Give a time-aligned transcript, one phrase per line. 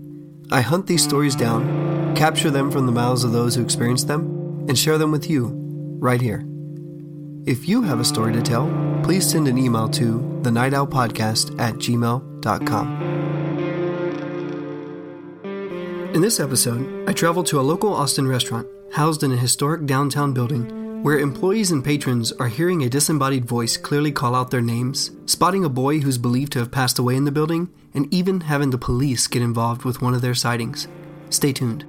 [0.52, 4.68] I hunt these stories down, capture them from the mouths of those who experience them,
[4.70, 5.50] and share them with you
[6.00, 6.46] right here.
[7.48, 8.70] If you have a story to tell,
[9.04, 13.21] please send an email to the at gmail.com.
[16.14, 20.34] In this episode, I travel to a local Austin restaurant housed in a historic downtown
[20.34, 25.12] building where employees and patrons are hearing a disembodied voice clearly call out their names,
[25.26, 28.72] spotting a boy who's believed to have passed away in the building, and even having
[28.72, 30.90] the police get involved with one of their sightings.
[31.30, 31.86] Stay tuned.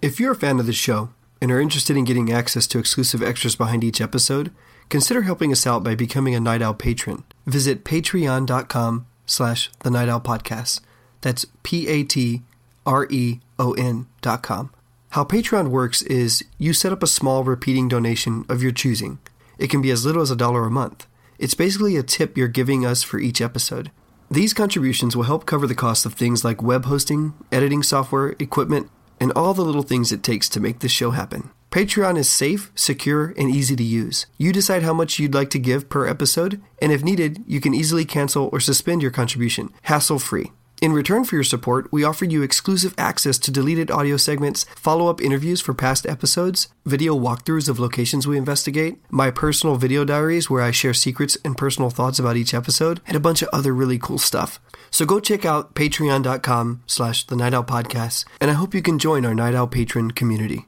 [0.00, 1.10] If you're a fan of this show
[1.42, 4.52] and are interested in getting access to exclusive extras behind each episode,
[4.90, 7.24] consider helping us out by becoming a Night Owl patron.
[7.46, 10.82] Visit patreon.com slash the Night Owl Podcast.
[11.20, 12.42] That's P-A-T
[12.88, 14.70] R-E-O-N dot com.
[15.10, 19.18] How Patreon works is you set up a small repeating donation of your choosing.
[19.58, 21.06] It can be as little as a dollar a month.
[21.38, 23.90] It's basically a tip you're giving us for each episode.
[24.30, 28.90] These contributions will help cover the cost of things like web hosting, editing software, equipment,
[29.20, 31.50] and all the little things it takes to make this show happen.
[31.70, 34.26] Patreon is safe, secure, and easy to use.
[34.38, 37.74] You decide how much you'd like to give per episode, and if needed, you can
[37.74, 40.52] easily cancel or suspend your contribution, hassle free.
[40.80, 45.08] In return for your support, we offer you exclusive access to deleted audio segments, follow
[45.08, 50.48] up interviews for past episodes, video walkthroughs of locations we investigate, my personal video diaries
[50.48, 53.74] where I share secrets and personal thoughts about each episode, and a bunch of other
[53.74, 54.60] really cool stuff.
[54.92, 59.00] So go check out patreon.com slash the Night Owl Podcast, and I hope you can
[59.00, 60.67] join our Night Owl patron community.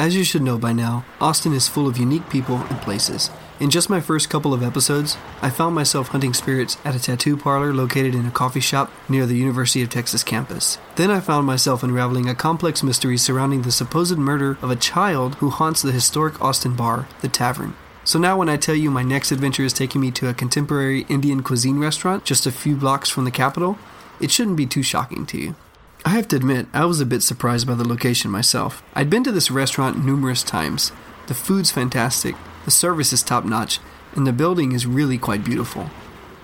[0.00, 3.28] As you should know by now, Austin is full of unique people and places.
[3.60, 7.36] In just my first couple of episodes, I found myself hunting spirits at a tattoo
[7.36, 10.78] parlor located in a coffee shop near the University of Texas campus.
[10.96, 15.34] Then I found myself unraveling a complex mystery surrounding the supposed murder of a child
[15.34, 17.76] who haunts the historic Austin bar, The Tavern.
[18.02, 21.02] So now, when I tell you my next adventure is taking me to a contemporary
[21.10, 23.78] Indian cuisine restaurant just a few blocks from the Capitol,
[24.18, 25.56] it shouldn't be too shocking to you.
[26.04, 28.82] I have to admit, I was a bit surprised by the location myself.
[28.94, 30.92] I'd been to this restaurant numerous times.
[31.26, 32.34] The food's fantastic,
[32.64, 33.80] the service is top notch,
[34.14, 35.90] and the building is really quite beautiful.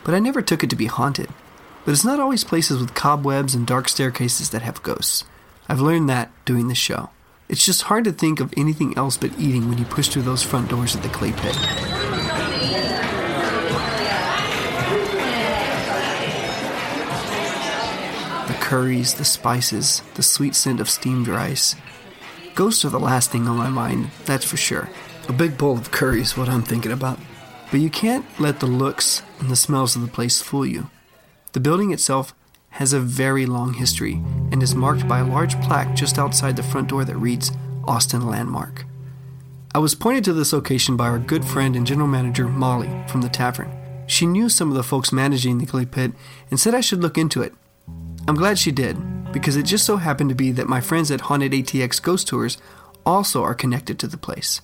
[0.05, 1.31] But I never took it to be haunted.
[1.85, 5.25] But it's not always places with cobwebs and dark staircases that have ghosts.
[5.69, 7.11] I've learned that doing this show.
[7.49, 10.43] It's just hard to think of anything else but eating when you push through those
[10.43, 12.16] front doors at the clay pit.
[18.47, 21.75] The curries, the spices, the sweet scent of steamed rice.
[22.55, 24.89] Ghosts are the last thing on my mind, that's for sure.
[25.29, 27.19] A big bowl of curry is what I'm thinking about.
[27.71, 30.89] But you can't let the looks and the smells of the place fool you.
[31.53, 32.35] The building itself
[32.71, 36.63] has a very long history and is marked by a large plaque just outside the
[36.63, 37.51] front door that reads
[37.85, 38.85] Austin Landmark.
[39.75, 43.23] I was pointed to this location by our good friend and general manager Molly from
[43.23, 43.77] the tavern.
[44.07, 46.13] She knew some of the folks managing the clay pit
[46.51, 47.53] and said I should look into it.
[48.29, 48.97] I'm glad she did,
[49.33, 52.59] because it just so happened to be that my friends at Haunted ATX Ghost Tours
[53.05, 54.61] also are connected to the place.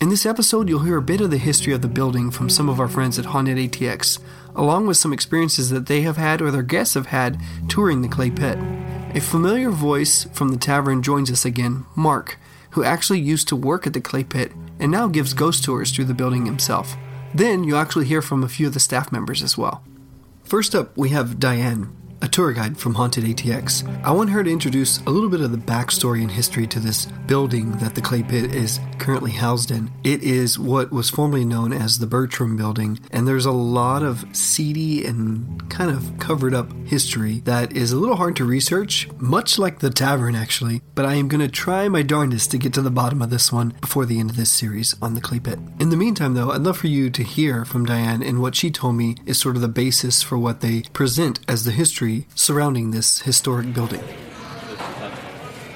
[0.00, 2.68] In this episode, you'll hear a bit of the history of the building from some
[2.68, 4.18] of our friends at Haunted ATX,
[4.56, 8.08] along with some experiences that they have had or their guests have had touring the
[8.08, 8.58] clay pit.
[9.14, 12.36] A familiar voice from the tavern joins us again, Mark,
[12.70, 14.50] who actually used to work at the clay pit
[14.80, 16.96] and now gives ghost tours through the building himself.
[17.32, 19.84] Then you'll actually hear from a few of the staff members as well.
[20.42, 23.82] First up, we have Diane, a tour guide from Haunted ATX.
[24.04, 27.06] I want her to introduce a little bit of the backstory and history to this
[27.26, 29.90] building that the clay pit is currently housed in.
[30.04, 34.24] It is what was formerly known as the Bertram Building, and there's a lot of
[34.32, 39.58] seedy and kind of covered up history that is a little hard to research, much
[39.58, 42.82] like the tavern actually, but I am going to try my darndest to get to
[42.82, 45.58] the bottom of this one before the end of this series on the clay pit.
[45.80, 48.70] In the meantime, though, I'd love for you to hear from Diane and what she
[48.70, 52.90] told me is sort of the basis for what they present as the history surrounding
[52.90, 54.02] this historic building.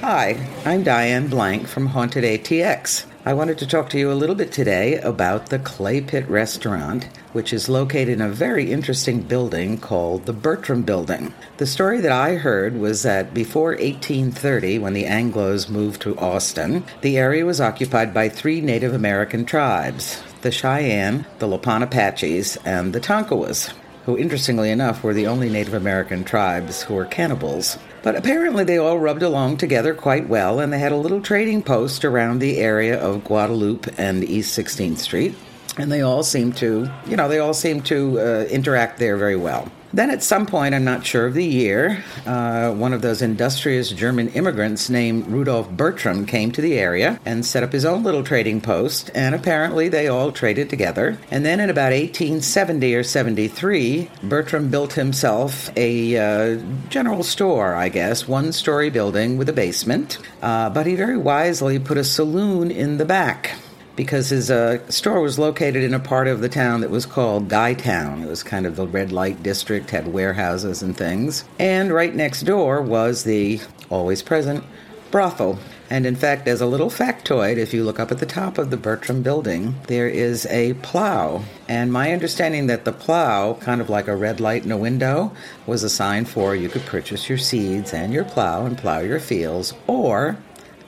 [0.00, 3.06] Hi, I'm Diane Blank from Haunted ATX.
[3.24, 7.08] I wanted to talk to you a little bit today about the Clay Pit Restaurant,
[7.32, 11.34] which is located in a very interesting building called the Bertram Building.
[11.56, 16.84] The story that I heard was that before 1830, when the Anglos moved to Austin,
[17.00, 22.92] the area was occupied by three Native American tribes the Cheyenne, the Lipan Apaches, and
[22.92, 23.72] the Tonkawas
[24.06, 27.76] who, interestingly enough, were the only Native American tribes who were cannibals.
[28.02, 31.62] But apparently they all rubbed along together quite well, and they had a little trading
[31.62, 35.34] post around the area of Guadalupe and East 16th Street.
[35.76, 39.36] And they all seemed to, you know, they all seemed to uh, interact there very
[39.36, 39.70] well.
[39.96, 43.88] Then, at some point, I'm not sure of the year, uh, one of those industrious
[43.88, 48.22] German immigrants named Rudolf Bertram came to the area and set up his own little
[48.22, 51.16] trading post, and apparently they all traded together.
[51.30, 57.88] And then in about 1870 or 73, Bertram built himself a uh, general store, I
[57.88, 62.70] guess, one story building with a basement, uh, but he very wisely put a saloon
[62.70, 63.52] in the back
[63.96, 67.48] because his uh, store was located in a part of the town that was called
[67.48, 68.22] Guytown.
[68.22, 71.44] It was kind of the red light district, had warehouses and things.
[71.58, 73.60] And right next door was the
[73.90, 74.62] always present
[75.10, 75.58] brothel.
[75.88, 78.70] And in fact, as a little factoid, if you look up at the top of
[78.70, 81.44] the Bertram building, there is a plow.
[81.68, 85.32] And my understanding that the plow, kind of like a red light in a window,
[85.64, 89.20] was a sign for you could purchase your seeds and your plow and plow your
[89.20, 90.36] fields, or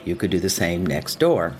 [0.04, 1.54] you could do the same next door.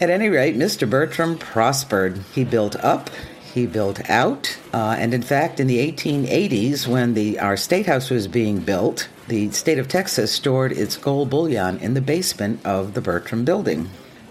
[0.00, 0.88] At any rate, Mr.
[0.88, 2.18] Bertram prospered.
[2.34, 3.10] He built up,
[3.54, 8.10] he built out, uh, and in fact, in the 1880s, when the our state house
[8.10, 12.94] was being built, the state of Texas stored its gold bullion in the basement of
[12.94, 13.88] the Bertram building.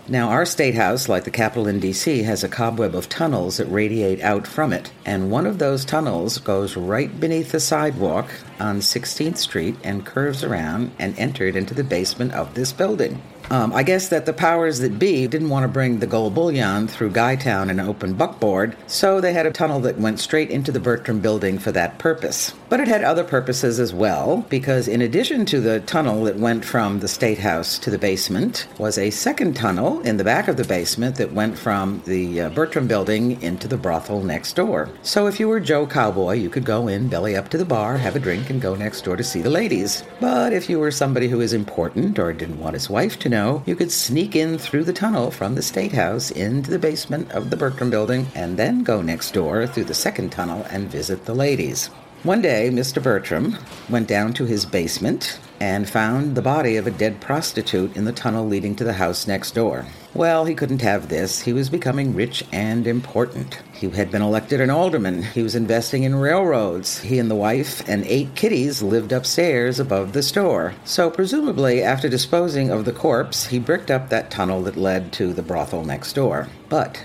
[0.07, 3.65] Now, our state house, like the Capitol in D.C., has a cobweb of tunnels that
[3.65, 8.29] radiate out from it, and one of those tunnels goes right beneath the sidewalk
[8.59, 13.19] on 16th Street and curves around and entered into the basement of this building.
[13.51, 16.87] Um, I guess that the powers that be didn't want to bring the gold bullion
[16.87, 20.79] through Guytown and open buckboard, so they had a tunnel that went straight into the
[20.79, 22.53] Bertram building for that purpose.
[22.69, 26.65] But it had other purposes as well, because in addition to the tunnel that went
[26.65, 30.57] from the State House to the basement, was a second tunnel in the back of
[30.57, 34.89] the basement that went from the uh, Bertram building into the brothel next door.
[35.03, 37.97] So if you were Joe Cowboy, you could go in, belly up to the bar,
[37.97, 40.03] have a drink, and go next door to see the ladies.
[40.19, 43.34] But if you were somebody who was important or didn't want his wife to know,
[43.35, 47.29] know, you could sneak in through the tunnel from the State House into the basement
[47.33, 51.25] of the Bertram building and then go next door through the second tunnel and visit
[51.25, 51.87] the ladies.
[52.23, 53.03] One day, Mr.
[53.03, 53.57] Bertram
[53.89, 58.13] went down to his basement and found the body of a dead prostitute in the
[58.13, 59.85] tunnel leading to the house next door.
[60.15, 61.41] Well, he couldn't have this.
[61.41, 63.61] He was becoming rich and important.
[63.73, 65.23] He had been elected an alderman.
[65.23, 66.99] He was investing in railroads.
[67.01, 70.73] He and the wife and eight kitties lived upstairs above the store.
[70.85, 75.33] So, presumably, after disposing of the corpse, he bricked up that tunnel that led to
[75.33, 76.47] the brothel next door.
[76.69, 77.03] But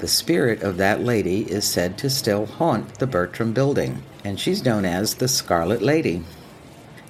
[0.00, 4.64] the spirit of that lady is said to still haunt the Bertram building, and she's
[4.64, 6.24] known as the Scarlet Lady.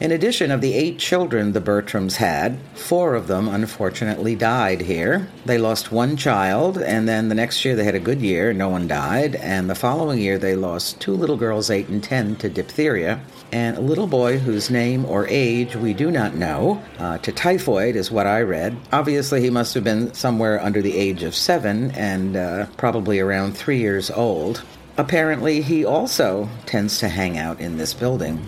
[0.00, 5.28] In addition of the eight children the Bertrams had, four of them unfortunately died here.
[5.46, 8.68] They lost one child, and then the next year they had a good year, no
[8.68, 12.48] one died, and the following year they lost two little girls, eight and ten, to
[12.48, 13.20] diphtheria,
[13.52, 17.94] and a little boy whose name or age we do not know, uh, to typhoid,
[17.94, 18.76] is what I read.
[18.92, 23.56] Obviously, he must have been somewhere under the age of seven and uh, probably around
[23.56, 24.64] three years old.
[24.96, 28.44] Apparently, he also tends to hang out in this building.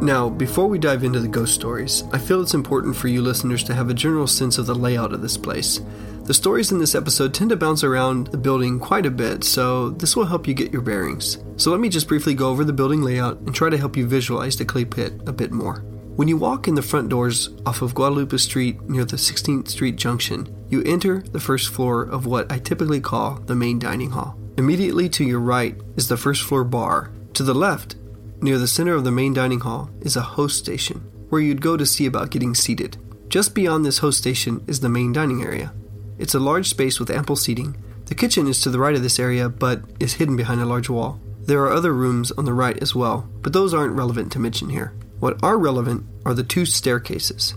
[0.00, 3.62] Now, before we dive into the ghost stories, I feel it's important for you listeners
[3.64, 5.78] to have a general sense of the layout of this place.
[6.24, 9.90] The stories in this episode tend to bounce around the building quite a bit, so
[9.90, 11.36] this will help you get your bearings.
[11.58, 14.06] So let me just briefly go over the building layout and try to help you
[14.06, 15.84] visualize the clay pit a bit more.
[16.16, 19.96] When you walk in the front doors off of Guadalupe Street near the 16th Street
[19.96, 24.38] Junction, you enter the first floor of what I typically call the main dining hall.
[24.56, 27.10] Immediately to your right is the first floor bar.
[27.34, 27.96] To the left
[28.42, 31.76] Near the center of the main dining hall is a host station, where you'd go
[31.76, 32.96] to see about getting seated.
[33.28, 35.74] Just beyond this host station is the main dining area.
[36.18, 37.76] It's a large space with ample seating.
[38.06, 40.88] The kitchen is to the right of this area, but is hidden behind a large
[40.88, 41.20] wall.
[41.42, 44.70] There are other rooms on the right as well, but those aren't relevant to mention
[44.70, 44.94] here.
[45.18, 47.54] What are relevant are the two staircases,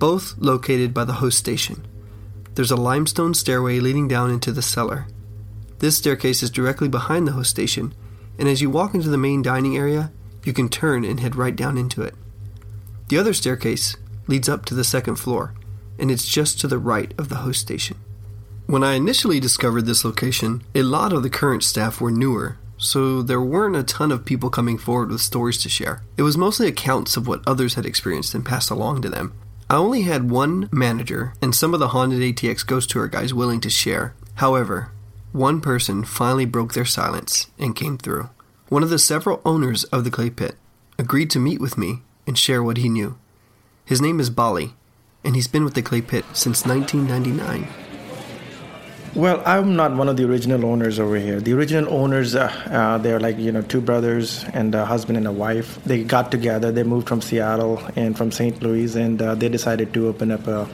[0.00, 1.86] both located by the host station.
[2.56, 5.06] There's a limestone stairway leading down into the cellar.
[5.78, 7.94] This staircase is directly behind the host station
[8.38, 10.12] and as you walk into the main dining area,
[10.44, 12.14] you can turn and head right down into it.
[13.08, 15.54] The other staircase leads up to the second floor,
[15.98, 17.96] and it's just to the right of the host station.
[18.66, 23.22] When I initially discovered this location, a lot of the current staff were newer, so
[23.22, 26.02] there weren't a ton of people coming forward with stories to share.
[26.16, 29.32] It was mostly accounts of what others had experienced and passed along to them.
[29.70, 33.60] I only had one manager and some of the Haunted ATX Ghost Tour guys willing
[33.60, 34.14] to share.
[34.34, 34.92] However,
[35.38, 38.28] one person finally broke their silence and came through.
[38.70, 40.56] One of the several owners of the clay pit
[40.98, 43.16] agreed to meet with me and share what he knew.
[43.84, 44.74] His name is Bali,
[45.22, 47.68] and he's been with the clay pit since 1999.
[49.14, 51.40] Well, I'm not one of the original owners over here.
[51.40, 55.26] The original owners, uh, uh, they're like you know two brothers and a husband and
[55.28, 55.78] a wife.
[55.84, 56.72] They got together.
[56.72, 58.60] They moved from Seattle and from St.
[58.60, 60.68] Louis, and uh, they decided to open up a,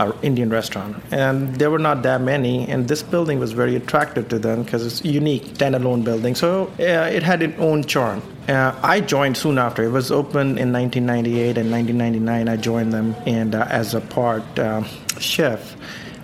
[0.00, 0.96] a, Indian restaurant.
[1.10, 4.84] And there were not that many, and this building was very attractive to them because
[4.86, 6.34] it's unique, standalone building.
[6.34, 8.22] So uh, it had its own charm.
[8.48, 9.84] Uh, I joined soon after.
[9.84, 12.48] It was open in 1998 and 1999.
[12.48, 14.42] I joined them and uh, as a part
[15.20, 15.76] chef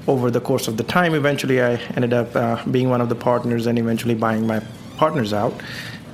[0.09, 3.15] over the course of the time, eventually I ended up uh, being one of the
[3.15, 4.61] partners and eventually buying my
[4.97, 5.53] partners out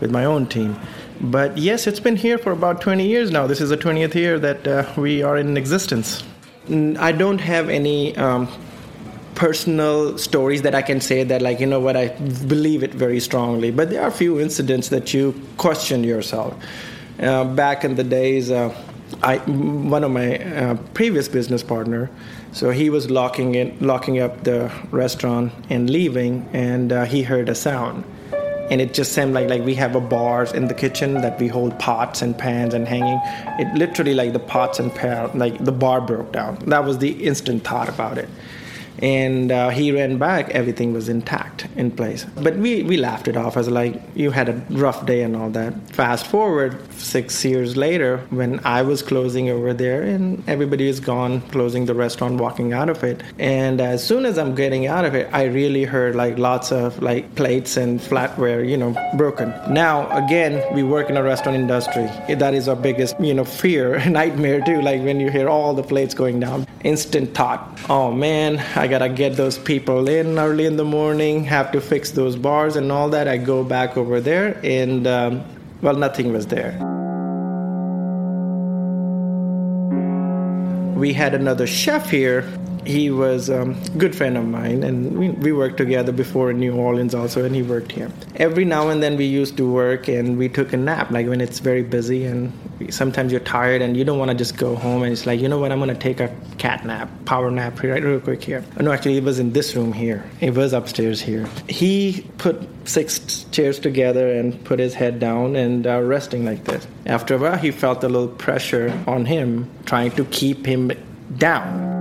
[0.00, 0.78] with my own team.
[1.20, 3.46] But yes, it's been here for about 20 years now.
[3.46, 6.24] This is the 20th year that uh, we are in existence.
[6.70, 8.48] I don't have any um,
[9.34, 12.08] personal stories that I can say that, like, you know what, I
[12.46, 13.70] believe it very strongly.
[13.70, 16.54] But there are a few incidents that you question yourself.
[17.20, 18.74] Uh, back in the days, uh,
[19.22, 22.10] I, one of my uh, previous business partner,
[22.52, 27.48] so he was locking it, locking up the restaurant and leaving, and uh, he heard
[27.48, 28.04] a sound,
[28.70, 31.48] and it just seemed like like we have a bars in the kitchen that we
[31.48, 33.20] hold pots and pans and hanging.
[33.58, 36.56] It literally like the pots and pan, like the bar broke down.
[36.66, 38.28] That was the instant thought about it
[39.02, 42.24] and uh, he ran back everything was intact in place.
[42.36, 45.50] But we, we laughed it off as like you had a rough day and all
[45.50, 45.74] that.
[45.90, 51.40] Fast forward six years later when i was closing over there and everybody is gone
[51.48, 53.22] closing the restaurant walking out of it.
[53.38, 57.02] And as soon as i'm getting out of it i really heard like lots of
[57.02, 59.52] like plates and flatware you know broken.
[59.68, 62.08] Now again we work in a restaurant industry.
[62.36, 65.82] That is our biggest you know fear nightmare too like when you hear all the
[65.82, 66.68] plates going down.
[66.84, 67.80] Instant thought.
[67.88, 72.10] Oh man I gotta get those people in early in the morning, have to fix
[72.10, 73.26] those bars and all that.
[73.26, 75.42] I go back over there, and um,
[75.80, 76.72] well, nothing was there.
[80.94, 82.46] We had another chef here
[82.84, 86.58] he was a um, good friend of mine and we, we, worked together before in
[86.58, 90.08] new orleans also and he worked here every now and then we used to work
[90.08, 92.52] and we took a nap like when it's very busy and
[92.90, 95.48] sometimes you're tired and you don't want to just go home and it's like you
[95.48, 95.72] know what?
[95.72, 98.64] I'm going to take a cat nap power nap right real quick here.
[98.78, 100.24] Oh, no actually it was in this room here.
[100.40, 101.48] It was upstairs here.
[101.68, 106.86] He put six chairs together and put his head down and uh, resting like this.
[107.06, 110.90] After a while he felt a little pressure on him trying to keep him
[111.36, 111.91] down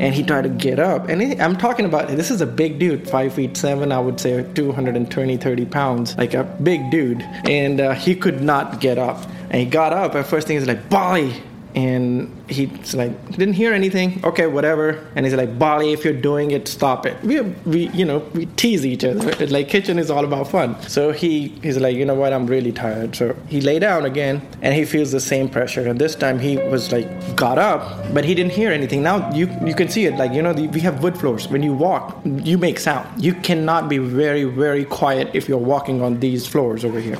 [0.00, 1.08] and he tried to get up.
[1.08, 4.18] And he, I'm talking about this is a big dude, five feet seven, I would
[4.18, 7.22] say 220, 30 pounds, like a big dude.
[7.44, 9.22] And uh, he could not get up.
[9.50, 11.34] And he got up, and first thing is like, Bali,
[11.74, 14.20] and he's like didn't hear anything.
[14.24, 15.06] Okay whatever.
[15.14, 17.22] And he's like bali if you're doing it stop it.
[17.22, 19.46] We, we you know we tease each other.
[19.46, 20.80] Like kitchen is all about fun.
[20.82, 22.32] So he he's like you know what?
[22.32, 23.14] I'm really tired.
[23.14, 25.86] So he lay down again and he feels the same pressure.
[25.88, 29.02] And this time he was like got up but he didn't hear anything.
[29.02, 30.16] Now you you can see it.
[30.16, 31.48] Like you know the, we have wood floors.
[31.48, 33.22] When you walk you make sound.
[33.22, 37.18] You cannot be very very quiet if you're walking on these floors over here.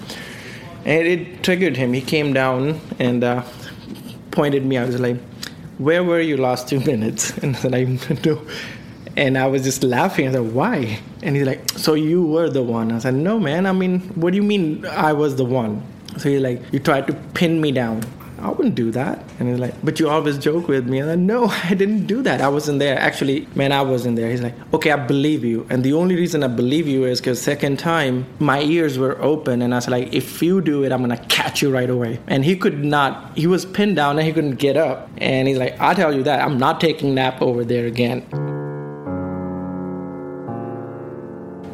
[0.85, 1.93] And it triggered him.
[1.93, 3.43] He came down and uh,
[4.31, 4.79] pointed me.
[4.79, 5.17] I was like,
[5.79, 7.85] "Where were you last two minutes?" And I said, "I
[8.25, 8.41] know."
[9.17, 10.29] And I was just laughing.
[10.29, 13.67] I said, "Why?" And he's like, "So you were the one?" I said, "No, man.
[13.67, 15.83] I mean, what do you mean I was the one?"
[16.19, 18.03] So he's like, "You tried to pin me down."
[18.43, 19.23] I wouldn't do that.
[19.39, 20.99] And he's like, but you always joke with me.
[20.99, 22.41] And I'm like, no, I didn't do that.
[22.41, 22.99] I wasn't there.
[22.99, 24.31] Actually, man, I wasn't there.
[24.31, 25.67] He's like, okay, I believe you.
[25.69, 29.61] And the only reason I believe you is because second time, my ears were open.
[29.61, 32.19] And I was like, if you do it, I'm to catch you right away.
[32.29, 35.11] And he could not, he was pinned down and he couldn't get up.
[35.19, 36.41] And he's like, I'll tell you that.
[36.41, 38.27] I'm not taking nap over there again.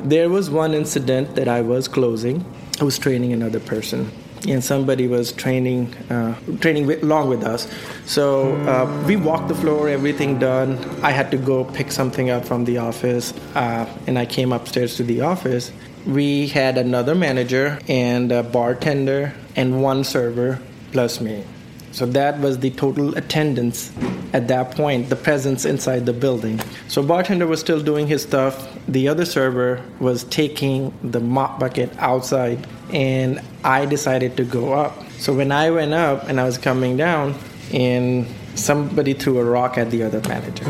[0.04, 2.44] There was one incident that I was closing.
[2.80, 4.10] I was training another person
[4.48, 7.68] and somebody was training uh, training with, along with us.
[8.04, 10.78] So uh, we walked the floor, everything done.
[11.02, 14.96] I had to go pick something up from the office, uh, and I came upstairs
[14.96, 15.72] to the office.
[16.06, 20.60] We had another manager and a bartender and one server
[20.92, 21.44] plus me.
[21.96, 23.90] So that was the total attendance
[24.34, 26.60] at that point, the presence inside the building.
[26.88, 28.68] So bartender was still doing his stuff.
[28.86, 34.92] The other server was taking the mop bucket outside, and I decided to go up.
[35.12, 37.34] So when I went up and I was coming down,
[37.72, 38.26] and
[38.56, 40.64] somebody threw a rock at the other manager.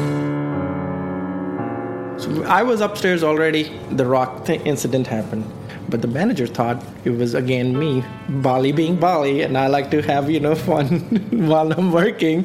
[2.21, 3.77] So I was upstairs already.
[3.91, 5.45] The rock th- incident happened.
[5.89, 10.03] But the manager thought it was again me, Bali being Bali, and I like to
[10.03, 11.01] have you know fun
[11.47, 12.45] while I'm working.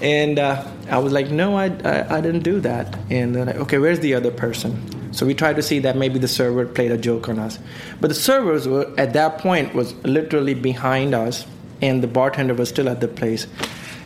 [0.00, 2.96] And uh, I was like, no, I, I, I didn't do that.
[3.10, 5.12] And then, okay, where's the other person?
[5.12, 7.58] So we tried to see that maybe the server played a joke on us.
[8.00, 11.46] But the servers were, at that point was literally behind us,
[11.82, 13.46] and the bartender was still at the place.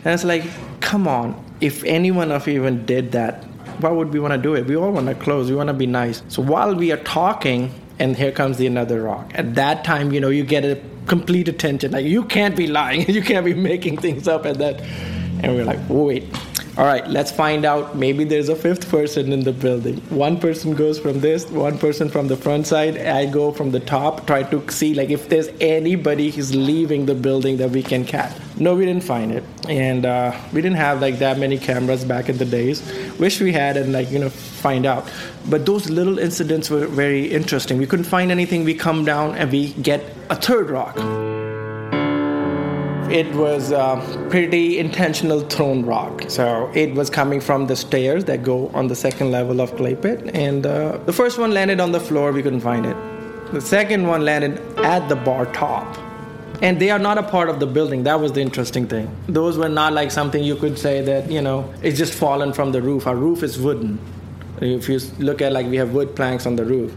[0.03, 0.43] And it's like,
[0.81, 3.43] come on, if anyone of you even did that,
[3.79, 4.65] why would we want to do it?
[4.65, 5.49] We all want to close.
[5.49, 6.21] We want to be nice.
[6.27, 9.31] So while we are talking, and here comes the another rock.
[9.35, 11.91] At that time, you know, you get a complete attention.
[11.91, 13.01] Like you can't be lying.
[13.09, 14.81] you can't be making things up at that.
[15.41, 16.23] And we're like, wait,
[16.75, 17.95] all right, let's find out.
[17.95, 19.97] Maybe there's a fifth person in the building.
[20.09, 22.97] One person goes from this, one person from the front side.
[22.97, 27.13] I go from the top, try to see like if there's anybody who's leaving the
[27.13, 28.35] building that we can catch.
[28.57, 32.27] No, we didn't find it, and uh, we didn't have like that many cameras back
[32.27, 32.81] in the days.
[33.19, 35.07] Wish we had and like you know find out.
[35.47, 37.77] But those little incidents were very interesting.
[37.77, 38.63] We couldn't find anything.
[38.63, 40.97] We come down and we get a third rock
[43.11, 46.23] it was a pretty intentional thrown rock.
[46.27, 49.95] So it was coming from the stairs that go on the second level of clay
[49.95, 52.31] pit, and uh, the first one landed on the floor.
[52.31, 52.97] We couldn't find it.
[53.51, 55.97] The second one landed at the bar top.
[56.61, 58.03] And they are not a part of the building.
[58.03, 59.13] That was the interesting thing.
[59.27, 62.71] Those were not like something you could say that, you know, it's just fallen from
[62.71, 63.05] the roof.
[63.05, 63.99] Our roof is wooden.
[64.61, 66.95] If you look at like we have wood planks on the roof.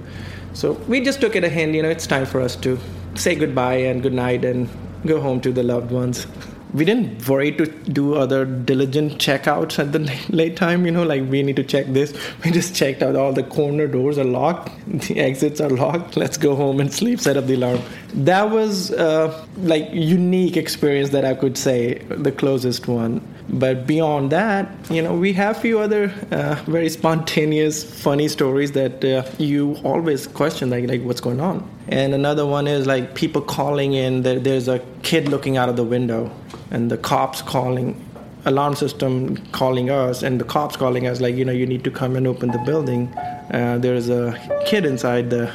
[0.53, 2.79] So we just took it a hint, you know, it's time for us to
[3.17, 4.69] say goodbye and good night and
[5.07, 6.27] go home to the loved ones.
[6.75, 11.23] We didn't worry to do other diligent checkouts at the late time, you know, like
[11.31, 12.13] we need to check this.
[12.45, 16.17] We just checked out all the corner doors are locked, the exits are locked.
[16.17, 17.81] Let's go home and sleep, set up the alarm.
[18.15, 23.21] That was uh, like unique experience that I could say, the closest one.
[23.49, 29.05] But beyond that, you know, we have few other uh, very spontaneous, funny stories that
[29.05, 31.69] uh, you always question, like, like what's going on.
[31.89, 34.23] And another one is like people calling in.
[34.23, 36.33] That there's a kid looking out of the window,
[36.73, 38.05] and the cops calling,
[38.47, 41.91] alarm system calling us, and the cops calling us, like, you know, you need to
[41.91, 43.07] come and open the building.
[43.53, 44.37] Uh, there's a
[44.67, 45.49] kid inside the,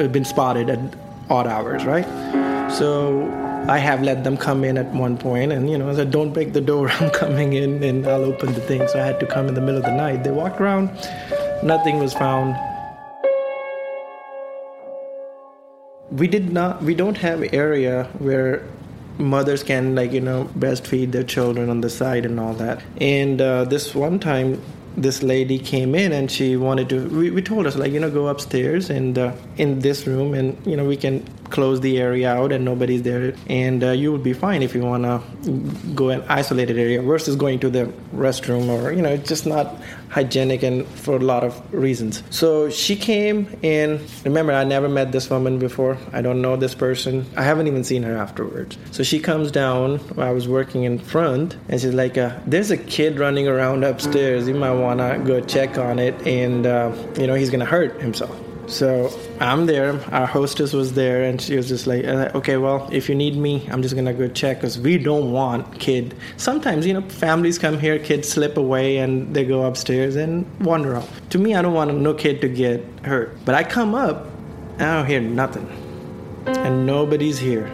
[0.00, 0.80] uh, been spotted at
[1.28, 2.06] odd hours, right?
[2.72, 3.22] So
[3.68, 6.32] I have let them come in at one point, and you know, I said, "Don't
[6.32, 6.90] break the door.
[7.00, 9.60] I'm coming in, and I'll open the thing." So I had to come in the
[9.60, 10.24] middle of the night.
[10.24, 10.90] They walked around,
[11.62, 12.56] nothing was found.
[16.10, 16.82] We did not.
[16.82, 18.66] We don't have area where
[19.18, 22.82] mothers can like you know breastfeed their children on the side and all that.
[23.00, 24.60] And uh, this one time,
[24.96, 28.10] this lady came in and she wanted to we, we told us like you know
[28.10, 32.30] go upstairs and uh, in this room and you know we can close the area
[32.32, 35.20] out and nobody's there and uh, you would be fine if you want to
[35.94, 37.84] go an isolated area versus going to the
[38.14, 39.76] restroom or you know it's just not
[40.10, 42.22] hygienic and for a lot of reasons.
[42.30, 45.96] So she came and remember i never met this woman before.
[46.12, 47.24] I don't know this person.
[47.36, 48.76] I haven't even seen her afterwards.
[48.90, 50.00] So she comes down.
[50.18, 54.48] I was working in front and she's like uh, there's a kid running around upstairs.
[54.48, 58.00] You might want to go check on it and uh, you know he's gonna hurt
[58.00, 58.36] himself
[58.70, 60.00] so I'm there.
[60.12, 63.36] Our hostess was there, and she was just like, uh, "Okay, well, if you need
[63.36, 66.14] me, I'm just gonna go check because we don't want kid.
[66.36, 70.96] Sometimes you know families come here, kids slip away, and they go upstairs and wander
[70.96, 71.08] off.
[71.30, 73.36] To me, I don't want no kid to get hurt.
[73.44, 74.26] But I come up,
[74.78, 75.68] and I don't hear nothing,
[76.46, 77.68] and nobody's here.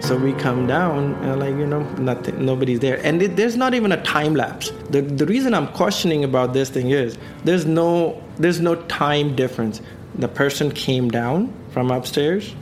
[0.00, 3.72] So we come down and like you know nothing, nobody's there, and it, there's not
[3.72, 4.72] even a time lapse.
[4.90, 9.80] The the reason I'm questioning about this thing is there's no there's no time difference
[10.14, 12.54] the person came down from upstairs,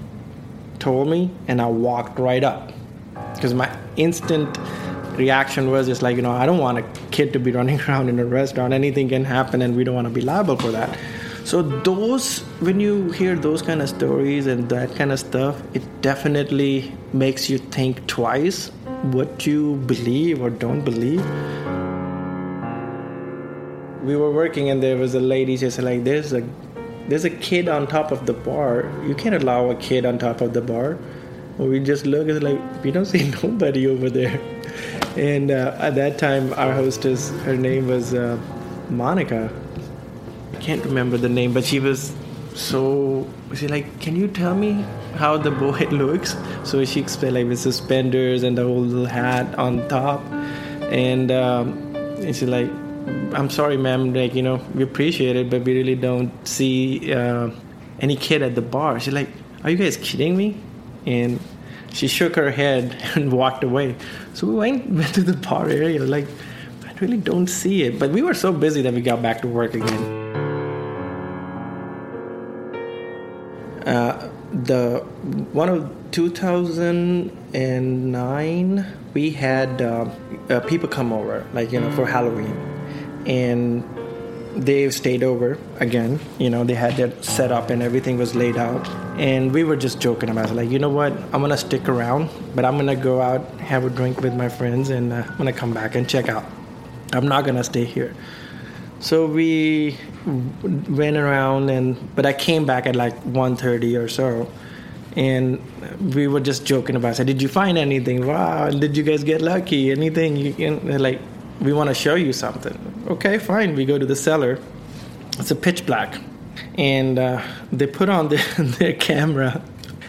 [0.78, 2.72] told me, and I walked right up.
[3.34, 4.58] Because my instant
[5.16, 8.08] reaction was just like, you know, I don't want a kid to be running around
[8.08, 8.72] in a restaurant.
[8.72, 10.96] Anything can happen, and we don't want to be liable for that.
[11.44, 15.82] So, those, when you hear those kind of stories and that kind of stuff, it
[16.02, 18.68] definitely makes you think twice
[19.14, 21.24] what you believe or don't believe.
[24.04, 26.46] We were working, and there was a lady just like, there's a
[27.10, 28.90] there's a kid on top of the bar.
[29.04, 30.96] You can't allow a kid on top of the bar.
[31.58, 34.40] We just look at like we don't see nobody over there.
[35.16, 38.38] And uh, at that time, our hostess, her name was uh,
[38.88, 39.52] Monica.
[40.54, 42.14] I can't remember the name, but she was
[42.54, 43.28] so.
[43.54, 46.36] She like, can you tell me how the boy looks?
[46.62, 50.24] So she explained like with suspenders and the whole little hat on top,
[50.92, 52.70] and, um, and she's like,
[53.34, 54.12] I'm sorry, ma'am.
[54.12, 57.50] Like you know, we appreciate it, but we really don't see uh,
[58.00, 59.00] any kid at the bar.
[59.00, 59.28] She's like,
[59.64, 60.56] "Are you guys kidding me?"
[61.06, 61.40] And
[61.92, 63.96] she shook her head and walked away.
[64.34, 66.00] So we went went to the bar area.
[66.00, 66.26] Like,
[66.86, 67.98] I really don't see it.
[67.98, 70.18] But we were so busy that we got back to work again.
[73.86, 74.98] Uh, the
[75.52, 80.10] one of 2009 we had uh,
[80.48, 82.69] uh, people come over like you know for halloween
[83.26, 83.84] and
[84.56, 86.20] they stayed over again.
[86.38, 88.88] You know, they had their set up and everything was laid out.
[89.18, 90.54] And we were just joking about it.
[90.54, 91.12] Like, you know what?
[91.12, 94.34] I'm going to stick around, but I'm going to go out, have a drink with
[94.34, 96.44] my friends, and uh, I'm going to come back and check out.
[97.12, 98.14] I'm not going to stay here.
[99.00, 99.96] So we
[100.62, 104.50] went around, and but I came back at like 1.30 or so,
[105.16, 105.58] and
[106.14, 107.08] we were just joking about.
[107.08, 108.26] I said, "Did you find anything?
[108.26, 108.68] Wow!
[108.68, 109.90] Did you guys get lucky?
[109.90, 110.36] Anything?
[110.36, 111.18] You can like,
[111.60, 113.04] we want to show you something.
[113.08, 113.74] Okay, fine.
[113.74, 114.58] We go to the cellar.
[115.38, 116.20] It's a pitch black,
[116.76, 117.42] and uh,
[117.72, 119.62] they put on their, their camera,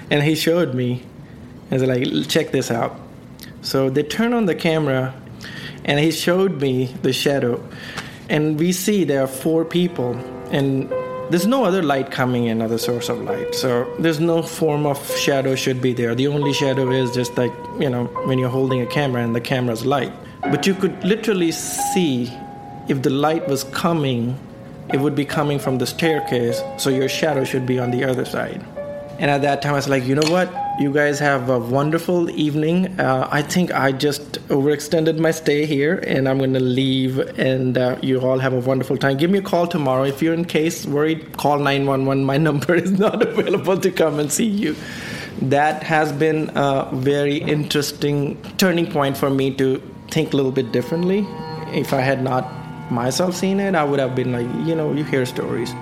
[0.10, 1.04] and he showed me.
[1.70, 3.00] Was like, check this out.
[3.62, 5.14] So they turn on the camera,
[5.86, 7.64] and he showed me the shadow
[8.32, 10.14] and we see there are four people
[10.52, 10.90] and
[11.30, 14.98] there's no other light coming in other source of light so there's no form of
[15.18, 18.82] shadow should be there the only shadow is just like you know when you're holding
[18.82, 22.32] a camera and the camera's light but you could literally see
[22.88, 24.38] if the light was coming
[24.94, 28.26] it would be coming from the staircase so your shadow should be on the other
[28.26, 28.66] side
[29.20, 30.52] and at that time i was like you know what
[30.82, 33.00] you guys have a wonderful evening.
[33.00, 37.20] Uh, I think I just overextended my stay here and I'm going to leave.
[37.38, 39.18] And uh, you all have a wonderful time.
[39.18, 40.04] Give me a call tomorrow.
[40.04, 42.24] If you're in case worried, call 911.
[42.24, 44.76] My number is not available to come and see you.
[45.42, 50.72] That has been a very interesting turning point for me to think a little bit
[50.72, 51.26] differently.
[51.74, 52.52] If I had not
[52.92, 55.74] myself seen it, I would have been like, you know, you hear stories.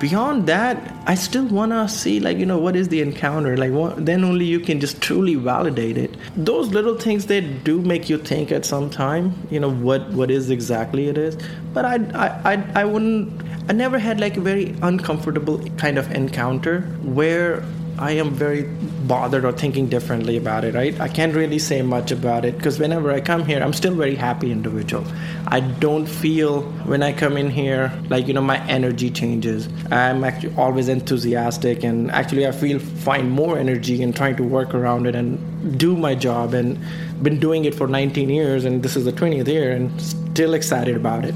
[0.00, 3.56] Beyond that i still want to see like you know what is the encounter?
[3.56, 6.16] Like what, then only you can just truly validate it.
[6.36, 10.30] Those little things they do make you think at some time you know what what
[10.30, 11.38] is exactly it is.
[11.72, 16.10] But i i i, I wouldn't i never had like a very uncomfortable kind of
[16.10, 16.80] encounter
[17.20, 17.64] where
[17.98, 18.64] I am very
[19.06, 20.98] bothered or thinking differently about it, right?
[21.00, 24.16] I can't really say much about it because whenever I come here, I'm still very
[24.16, 25.06] happy individual.
[25.46, 29.68] I don't feel when I come in here like, you know, my energy changes.
[29.92, 34.74] I'm actually always enthusiastic and actually I feel find more energy in trying to work
[34.74, 36.78] around it and do my job and
[37.22, 40.96] been doing it for 19 years and this is the 20th year and still excited
[40.96, 41.34] about it.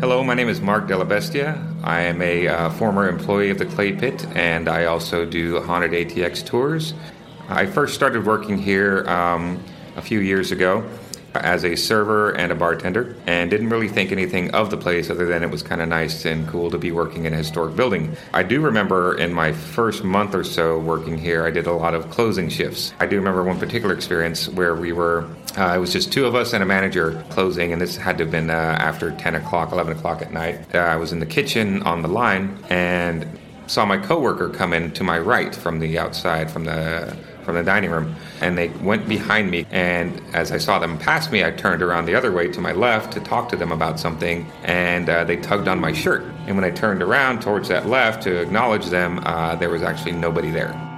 [0.00, 1.71] Hello, my name is Mark Delabestia.
[1.82, 5.90] I am a uh, former employee of the Clay Pit and I also do haunted
[5.92, 6.94] ATX tours.
[7.48, 9.62] I first started working here um,
[9.96, 10.88] a few years ago
[11.34, 15.26] as a server and a bartender and didn't really think anything of the place other
[15.26, 18.14] than it was kind of nice and cool to be working in a historic building.
[18.32, 21.94] I do remember in my first month or so working here, I did a lot
[21.94, 22.92] of closing shifts.
[23.00, 26.34] I do remember one particular experience where we were, uh, it was just two of
[26.34, 29.72] us and a manager closing, and this had to have been uh, after 10 o'clock,
[29.72, 30.74] 11 o'clock at night.
[30.74, 33.26] Uh, I was in the kitchen on the line and
[33.66, 37.62] saw my coworker come in to my right from the outside, from the from the
[37.64, 39.66] dining room, and they went behind me.
[39.72, 42.70] And as I saw them pass me, I turned around the other way to my
[42.70, 46.22] left to talk to them about something, and uh, they tugged on my shirt.
[46.46, 50.12] And when I turned around towards that left to acknowledge them, uh, there was actually
[50.12, 50.91] nobody there.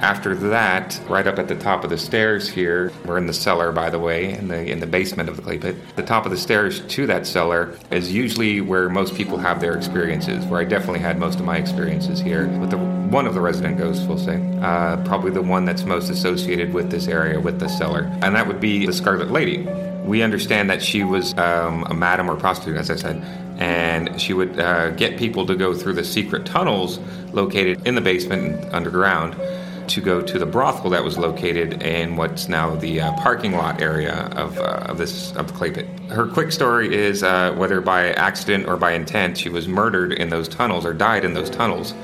[0.00, 3.72] After that, right up at the top of the stairs here, we're in the cellar,
[3.72, 5.74] by the way, in the in the basement of the clay pit.
[5.96, 9.76] The top of the stairs to that cellar is usually where most people have their
[9.76, 10.44] experiences.
[10.46, 13.76] Where I definitely had most of my experiences here with the one of the resident
[13.76, 17.68] ghosts, we'll say, uh, probably the one that's most associated with this area, with the
[17.68, 19.66] cellar, and that would be the Scarlet Lady.
[20.04, 23.16] We understand that she was um, a madam or prostitute, as I said,
[23.58, 27.00] and she would uh, get people to go through the secret tunnels
[27.32, 29.34] located in the basement and underground
[29.88, 33.80] to go to the brothel that was located in what's now the uh, parking lot
[33.80, 35.86] area of, uh, of this of the clay pit.
[36.08, 40.30] Her quick story is uh, whether by accident or by intent, she was murdered in
[40.30, 41.94] those tunnels or died in those tunnels,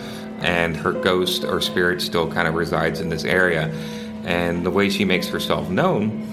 [0.41, 3.73] and her ghost or spirit still kind of resides in this area.
[4.25, 6.27] And the way she makes herself known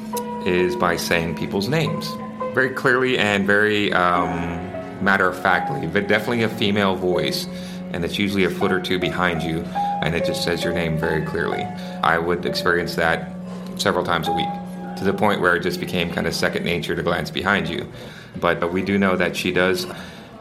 [0.45, 2.09] is by saying people's names
[2.53, 4.31] very clearly and very um,
[5.03, 7.47] matter of factly, but definitely a female voice
[7.93, 9.61] and it's usually a foot or two behind you,
[10.01, 11.63] and it just says your name very clearly.
[12.03, 13.31] I would experience that
[13.77, 14.49] several times a week
[14.97, 17.91] to the point where it just became kind of second nature to glance behind you.
[18.39, 19.87] But we do know that she does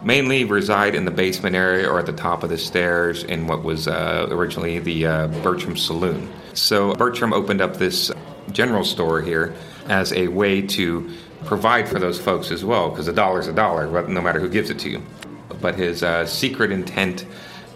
[0.03, 3.63] mainly reside in the basement area or at the top of the stairs in what
[3.63, 6.31] was uh, originally the uh, Bertram Saloon.
[6.55, 8.11] So Bertram opened up this
[8.53, 9.55] general store here
[9.89, 11.11] as a way to
[11.45, 14.71] provide for those folks as well, because a dollar's a dollar, no matter who gives
[14.71, 15.03] it to you
[15.61, 17.27] but his uh, secret intent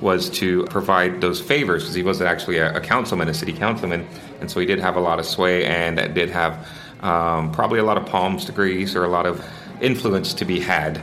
[0.01, 4.07] was to provide those favors because he was actually a, a, councilman, a city councilman,
[4.41, 6.69] and so he did have a lot of sway and did have
[7.01, 9.45] um, probably a lot of palms to grease or a lot of
[9.81, 11.01] influence to be had,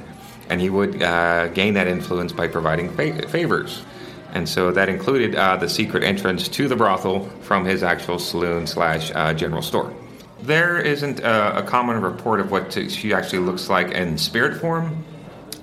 [0.50, 3.84] and he would uh, gain that influence by providing fa- favors.
[4.34, 8.66] And so that included uh, the secret entrance to the brothel from his actual saloon
[8.66, 9.94] slash uh, general store.
[10.42, 15.04] There isn't a, a common report of what she actually looks like in spirit form,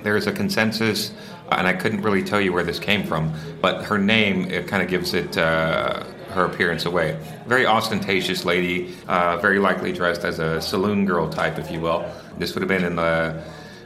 [0.02, 1.12] there's a consensus,
[1.50, 4.82] and I couldn't really tell you where this came from, but her name it kind
[4.82, 7.18] of gives it uh, her appearance away.
[7.46, 12.10] Very ostentatious lady, uh, very likely dressed as a saloon girl type, if you will.
[12.38, 13.42] This would have been in the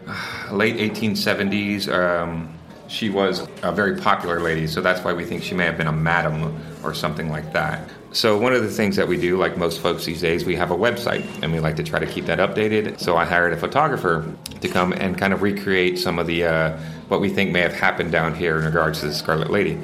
[0.07, 1.88] uh, late 1870s.
[1.92, 5.79] Um, she was a very popular lady, so that's why we think she may have
[5.79, 7.88] been a madam or something like that.
[8.12, 10.70] So, one of the things that we do, like most folks these days, we have
[10.70, 13.01] a website and we like to try to keep that updated.
[13.01, 16.79] So, I hired a photographer to come and kind of recreate some of the uh,
[17.09, 19.79] what we think may have happened down here in regards to the Scarlet Lady.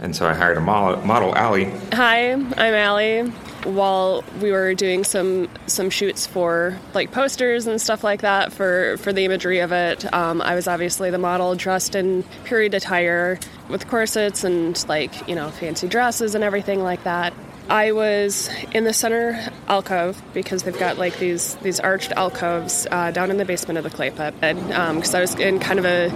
[0.00, 1.70] And so I hired a model, model Allie.
[1.92, 3.22] Hi, I'm Allie.
[3.62, 8.98] While we were doing some some shoots for like posters and stuff like that for
[8.98, 13.38] for the imagery of it, um, I was obviously the model dressed in period attire
[13.70, 17.32] with corsets and like you know fancy dresses and everything like that.
[17.68, 23.10] I was in the center alcove because they've got like these these arched alcoves uh,
[23.10, 25.86] down in the basement of the clay pit, because um, I was in kind of
[25.86, 26.10] a,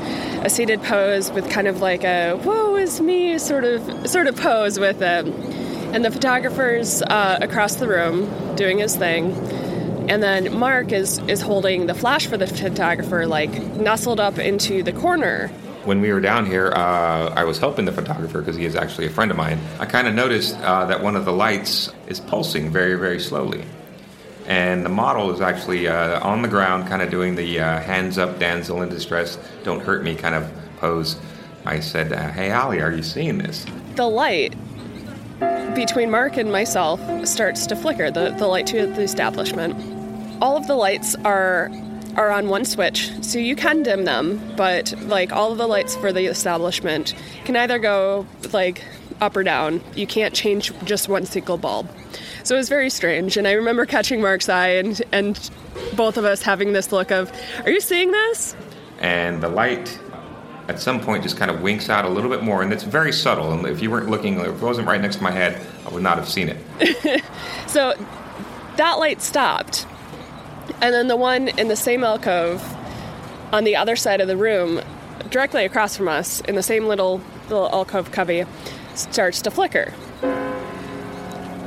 [0.45, 4.37] a, seated pose with kind of like a "woe is me" sort of sort of
[4.37, 5.33] pose with them,
[5.95, 9.33] and the photographer's uh, across the room doing his thing,
[10.11, 14.83] and then Mark is is holding the flash for the photographer, like nestled up into
[14.83, 15.51] the corner
[15.89, 19.07] when we were down here, uh, I was helping the photographer because he is actually
[19.07, 19.59] a friend of mine.
[19.81, 23.65] I kind of noticed uh, that one of the lights is pulsing very, very slowly.
[24.47, 28.19] And the model is actually uh, on the ground, kind of doing the uh, hands
[28.19, 31.17] up, damsel in distress, don't hurt me kind of pose.
[31.65, 33.65] I said, uh, Hey, Allie, are you seeing this?
[33.95, 34.55] The light
[35.75, 39.75] between Mark and myself starts to flicker, the, the light to the establishment.
[40.43, 41.71] All of the lights are
[42.19, 45.95] are on one switch, so you can dim them, but like all of the lights
[45.95, 48.85] for the establishment can either go like
[49.21, 49.81] up or down.
[49.95, 51.89] You can't change just one single bulb.
[52.43, 55.51] So it was very strange, and I remember catching Mark's eye and and
[55.95, 57.31] both of us having this look of,
[57.65, 58.57] "Are you seeing this?"
[58.99, 59.97] And the light
[60.67, 63.13] at some point just kind of winks out a little bit more, and it's very
[63.13, 63.53] subtle.
[63.53, 66.03] And if you weren't looking, if it wasn't right next to my head, I would
[66.03, 67.23] not have seen it.
[67.69, 67.95] so
[68.77, 69.87] that light stopped,
[70.81, 72.63] and then the one in the same alcove
[73.53, 74.81] on the other side of the room,
[75.31, 78.45] directly across from us, in the same little little alcove cubby,
[78.95, 79.93] starts to flicker.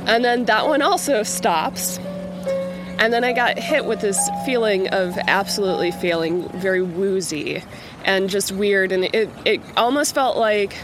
[0.06, 1.98] And then that one also stops.
[2.98, 7.64] And then I got hit with this feeling of absolutely feeling very woozy
[8.04, 8.92] and just weird.
[8.92, 10.76] And it, it almost felt like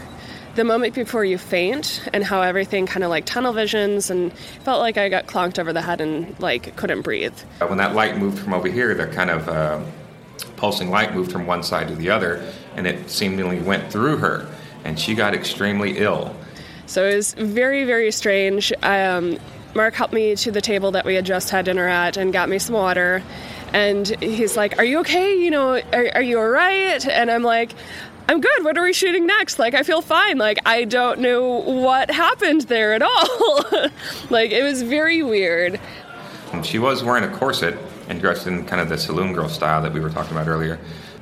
[0.58, 4.32] the moment before you faint and how everything kind of like tunnel visions and
[4.64, 7.38] felt like I got clonked over the head and like couldn't breathe.
[7.60, 9.80] Uh, when that light moved from over here, the kind of uh,
[10.56, 14.52] pulsing light moved from one side to the other and it seemingly went through her
[14.84, 16.34] and she got extremely ill.
[16.86, 18.72] So it was very, very strange.
[18.82, 19.38] Um,
[19.74, 22.48] Mark helped me to the table that we had just had dinner at and got
[22.48, 23.22] me some water.
[23.72, 25.34] And he's like, Are you okay?
[25.34, 27.06] You know, are, are you all right?
[27.06, 27.74] And I'm like,
[28.28, 28.62] I'm good.
[28.62, 29.58] What are we shooting next?
[29.58, 30.36] Like, I feel fine.
[30.36, 33.64] Like, I don't know what happened there at all.
[34.30, 35.80] like, it was very weird.
[36.62, 39.94] She was wearing a corset and dressed in kind of the saloon girl style that
[39.94, 40.78] we were talking about earlier.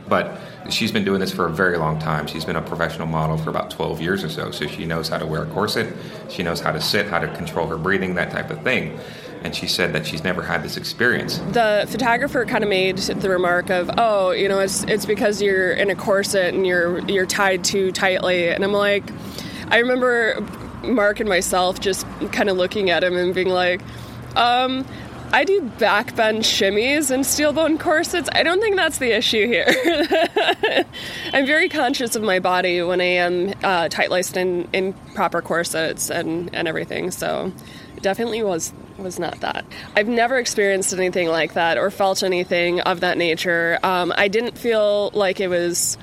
[0.09, 2.27] But she's been doing this for a very long time.
[2.27, 4.51] She's been a professional model for about 12 years or so.
[4.51, 5.95] So she knows how to wear a corset,
[6.29, 8.99] she knows how to sit, how to control her breathing, that type of thing
[9.47, 11.39] and she said that she's never had this experience.
[11.53, 15.73] The photographer kind of made the remark of, "Oh, you know, it's it's because you're
[15.73, 19.05] in a corset and you're you're tied too tightly." And I'm like,
[19.69, 20.45] I remember
[20.83, 23.81] Mark and myself just kind of looking at him and being like,
[24.35, 24.85] um,
[25.33, 28.29] I do backbend shimmies and steel bone corsets.
[28.33, 29.67] I don't think that's the issue here.
[31.33, 35.41] I'm very conscious of my body when I am uh, tight laced in, in proper
[35.41, 37.11] corsets and, and everything.
[37.11, 37.53] So
[38.03, 39.65] definitely was was not that.
[39.95, 43.79] I've never experienced anything like that or felt anything of that nature.
[43.83, 45.99] Um, I didn't feel like it was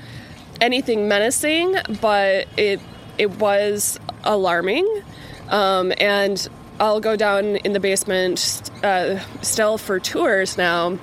[0.60, 2.80] anything menacing, but it
[3.18, 5.02] it was alarming.
[5.48, 6.48] Um, and
[6.80, 10.98] I'll go down in the basement uh, still for tours now,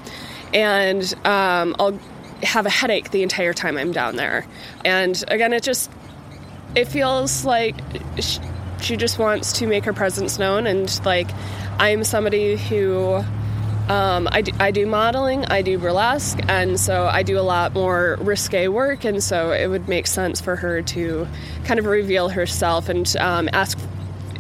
[0.54, 1.99] and um, I'll
[2.43, 4.45] have a headache the entire time I'm down there.
[4.84, 5.89] And again, it just
[6.75, 7.75] it feels like
[8.82, 11.30] she just wants to make her presence known and like
[11.79, 13.23] I'm somebody who
[13.89, 17.73] um, I, do, I do modeling, I do burlesque, and so I do a lot
[17.73, 21.27] more risque work, and so it would make sense for her to
[21.65, 23.77] kind of reveal herself and um, ask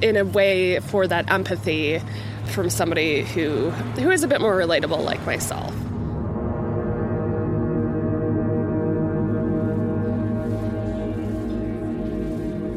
[0.01, 2.01] in a way for that empathy
[2.45, 5.73] from somebody who who is a bit more relatable like myself.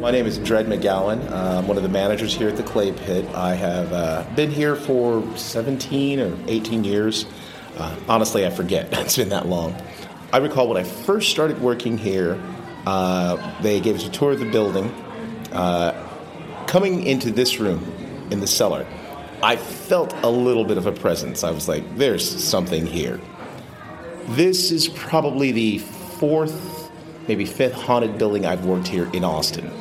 [0.04, 1.32] My name is Dred McGowan.
[1.32, 3.24] I'm one of the managers here at the Clay Pit.
[3.34, 7.24] I have uh, been here for 17 or 18 years.
[7.78, 8.88] Uh, honestly, I forget.
[8.92, 9.74] it's been that long.
[10.30, 12.38] I recall when I first started working here,
[12.84, 14.88] uh, they gave us a tour of the building.
[15.52, 15.94] Uh,
[16.66, 17.82] coming into this room
[18.30, 18.86] in the cellar,
[19.42, 21.44] I felt a little bit of a presence.
[21.44, 23.22] I was like, there's something here.
[24.26, 26.92] This is probably the fourth,
[27.26, 29.72] maybe fifth haunted building I've worked here in Austin.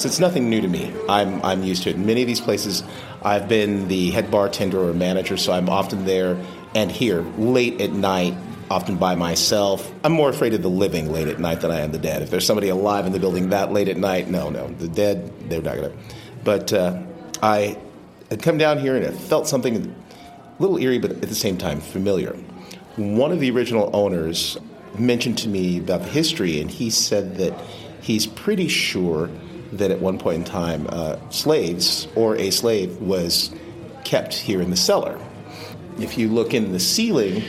[0.00, 0.94] So it's nothing new to me.
[1.10, 1.96] I'm, I'm used to it.
[1.96, 2.82] In many of these places,
[3.22, 6.42] I've been the head bartender or manager, so I'm often there
[6.74, 8.32] and here late at night,
[8.70, 9.92] often by myself.
[10.02, 12.22] I'm more afraid of the living late at night than I am the dead.
[12.22, 14.68] If there's somebody alive in the building that late at night, no, no.
[14.68, 15.98] The dead, they're not going to.
[16.44, 17.02] But uh,
[17.42, 17.76] I
[18.30, 21.58] had come down here and I felt something a little eerie, but at the same
[21.58, 22.32] time familiar.
[22.96, 24.56] One of the original owners
[24.98, 27.52] mentioned to me about the history, and he said that
[28.00, 29.28] he's pretty sure
[29.72, 33.54] that at one point in time, uh, slaves or a slave was
[34.04, 35.18] kept here in the cellar.
[35.98, 37.42] If you look in the ceiling,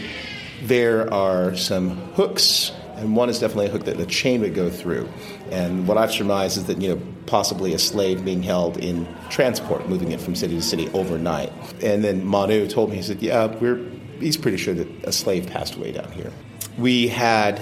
[0.64, 4.70] there are some hooks, and one is definitely a hook that a chain would go
[4.70, 5.10] through.
[5.50, 9.88] And what I've surmised is that you know possibly a slave being held in transport,
[9.90, 11.52] moving it from city to city overnight.
[11.82, 13.80] And then Manu told me he said, "Yeah, we're."
[14.20, 16.32] He's pretty sure that a slave passed away down here.
[16.78, 17.60] We had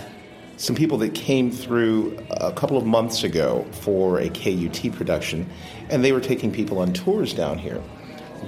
[0.60, 5.50] some people that came through a couple of months ago for a KUT production,
[5.89, 7.78] and they were taking people on tours down here.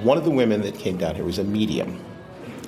[0.04, 2.04] One of the women that came down here was a medium,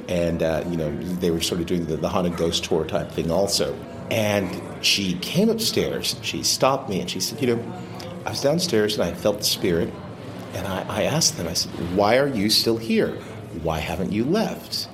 [0.08, 3.12] and uh, you know they were sort of doing the, the haunted ghost tour type
[3.12, 3.78] thing also.
[4.10, 6.16] And she came upstairs.
[6.22, 7.74] She stopped me and she said, "You know,
[8.26, 9.92] I was downstairs and I felt the spirit,
[10.54, 11.50] and I, I asked them.
[11.50, 13.10] I said, "Why are you still here?
[13.62, 14.88] Why haven't you left?"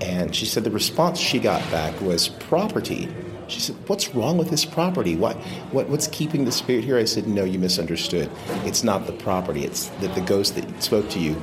[0.00, 3.08] And she said the response she got back was property
[3.50, 5.16] she said, What's wrong with this property?
[5.16, 5.36] What,
[5.72, 6.96] what, what's keeping the spirit here?
[6.96, 8.30] I said, No, you misunderstood.
[8.64, 11.40] It's not the property, it's that the ghost that spoke to you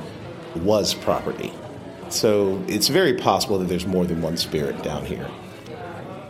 [0.56, 1.52] was property.
[2.10, 5.28] So it's very possible that there's more than one spirit down here.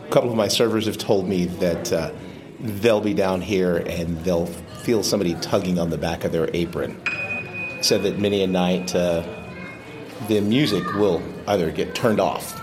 [0.05, 2.11] A couple of my servers have told me that uh,
[2.59, 7.01] they'll be down here and they'll feel somebody tugging on the back of their apron.
[7.81, 9.23] Said that many a night uh,
[10.27, 12.58] the music will either get turned off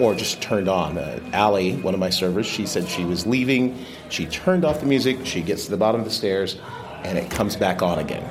[0.00, 0.98] or just turned on.
[0.98, 3.84] Uh, Allie, one of my servers, she said she was leaving.
[4.08, 5.24] She turned off the music.
[5.24, 6.58] She gets to the bottom of the stairs,
[7.04, 8.28] and it comes back on again.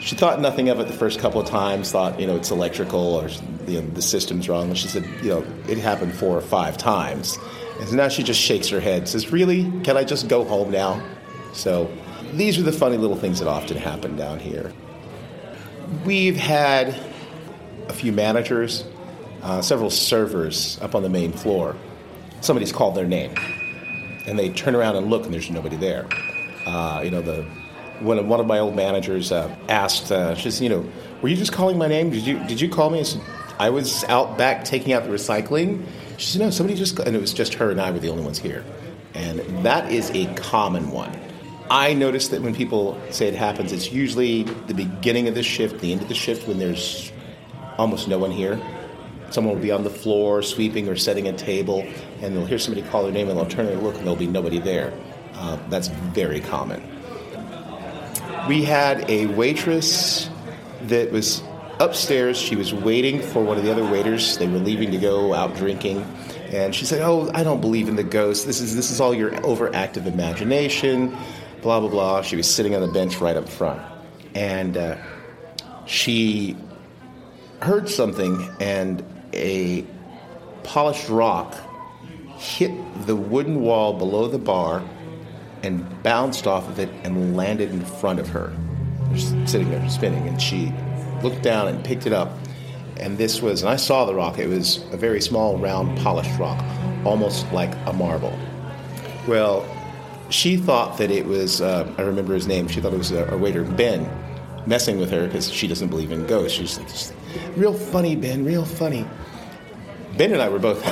[0.00, 1.90] She thought nothing of it the first couple of times.
[1.90, 3.28] Thought you know it's electrical or
[3.66, 4.68] you know, the system's wrong.
[4.68, 7.38] And she said you know it happened four or five times,
[7.80, 9.08] and so now she just shakes her head.
[9.08, 9.64] Says, "Really?
[9.82, 11.02] Can I just go home now?"
[11.54, 11.90] So
[12.34, 14.72] these are the funny little things that often happen down here.
[16.04, 16.94] We've had
[17.88, 18.84] a few managers
[19.44, 21.76] uh, several servers up on the main floor.
[22.40, 23.34] Somebody's called their name,
[24.26, 26.08] and they turn around and look, and there's nobody there.
[26.66, 27.42] Uh, you know, the
[28.00, 30.86] when one of my old managers uh, asked, uh, she "You know,
[31.22, 32.10] were you just calling my name?
[32.10, 33.20] Did you did you call me?" I said,
[33.58, 35.84] "I was out back taking out the recycling."
[36.16, 38.24] She said, "No, somebody just," and it was just her and I were the only
[38.24, 38.64] ones here,
[39.12, 41.12] and that is a common one.
[41.70, 45.80] I notice that when people say it happens, it's usually the beginning of the shift,
[45.80, 47.10] the end of the shift, when there's
[47.78, 48.60] almost no one here
[49.34, 51.84] someone will be on the floor sweeping or setting a table,
[52.22, 54.28] and they'll hear somebody call their name, and they'll turn and look, and there'll be
[54.28, 54.92] nobody there.
[55.34, 56.80] Uh, that's very common.
[58.48, 60.30] We had a waitress
[60.82, 61.42] that was
[61.80, 62.38] upstairs.
[62.38, 64.38] She was waiting for one of the other waiters.
[64.38, 66.02] They were leaving to go out drinking,
[66.52, 68.44] and she said, "Oh, I don't believe in the ghosts.
[68.44, 71.16] This is this is all your overactive imagination."
[71.60, 72.22] Blah blah blah.
[72.22, 73.80] She was sitting on the bench right up front,
[74.34, 74.96] and uh,
[75.86, 76.56] she
[77.60, 79.02] heard something, and
[79.34, 79.84] a
[80.62, 81.54] polished rock
[82.36, 82.72] hit
[83.06, 84.82] the wooden wall below the bar
[85.62, 88.52] and bounced off of it and landed in front of her.
[89.12, 90.72] Just sitting there spinning, and she
[91.22, 92.32] looked down and picked it up.
[92.98, 96.38] And this was, and I saw the rock, it was a very small, round, polished
[96.38, 96.62] rock,
[97.04, 98.38] almost like a marble.
[99.26, 99.66] Well,
[100.30, 103.24] she thought that it was, uh, I remember his name, she thought it was a,
[103.26, 104.08] a waiter, Ben,
[104.66, 106.56] messing with her because she doesn't believe in ghosts.
[106.56, 106.88] She's like,
[107.56, 109.06] real funny, Ben, real funny.
[110.16, 110.84] Ben and I were both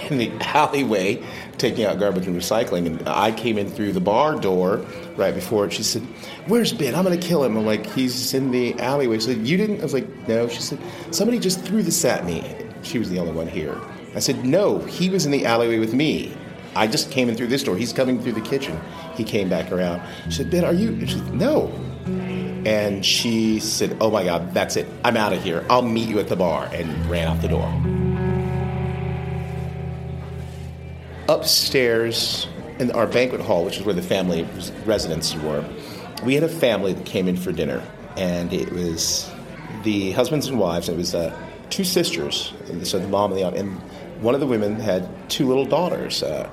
[0.10, 1.22] in the alleyway
[1.58, 4.84] taking out garbage and recycling, and I came in through the bar door
[5.16, 5.72] right before it.
[5.72, 6.02] She said,
[6.46, 6.94] "Where's Ben?
[6.94, 9.80] I'm going to kill him." I'm like, "He's in the alleyway." She said, "You didn't?"
[9.80, 10.78] I was like, "No." She said,
[11.10, 12.42] "Somebody just threw this at me."
[12.82, 13.78] She was the only one here.
[14.14, 16.36] I said, "No, he was in the alleyway with me.
[16.74, 17.76] I just came in through this door.
[17.76, 18.80] He's coming through the kitchen."
[19.16, 20.02] He came back around.
[20.26, 21.70] She said, "Ben, are you?" She said, "No."
[22.66, 24.86] And she said, "Oh my God, that's it.
[25.04, 25.64] I'm out of here.
[25.70, 27.72] I'll meet you at the bar," and ran out the door.
[31.30, 32.48] upstairs
[32.78, 34.46] in our banquet hall, which is where the family
[34.84, 35.64] residences were,
[36.24, 37.82] we had a family that came in for dinner,
[38.16, 39.30] and it was
[39.84, 40.88] the husbands and wives.
[40.88, 41.34] It was uh,
[41.70, 42.52] two sisters,
[42.82, 43.70] so the mom and the aunt, and
[44.20, 46.22] one of the women had two little daughters.
[46.22, 46.50] Uh,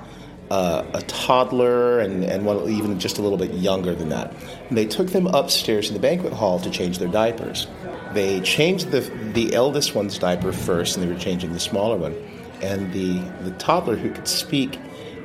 [0.49, 4.33] uh, a toddler and, and one even just a little bit younger than that.
[4.69, 7.67] And they took them upstairs to the banquet hall to change their diapers.
[8.13, 9.01] They changed the,
[9.33, 12.15] the eldest one's diaper first, and they were changing the smaller one.
[12.61, 14.79] And the, the toddler who could speak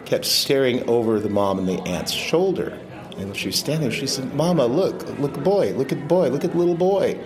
[0.05, 2.79] kept staring over the mom and the aunt's shoulder.
[3.16, 6.57] And she was standing, she said, Mama, look, look, boy, look at boy, look at
[6.57, 7.18] little boy.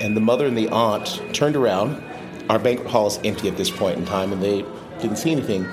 [0.00, 2.02] And the mother and the aunt turned around.
[2.48, 4.64] Our banquet hall is empty at this point in time, and they
[5.00, 5.66] didn't see anything.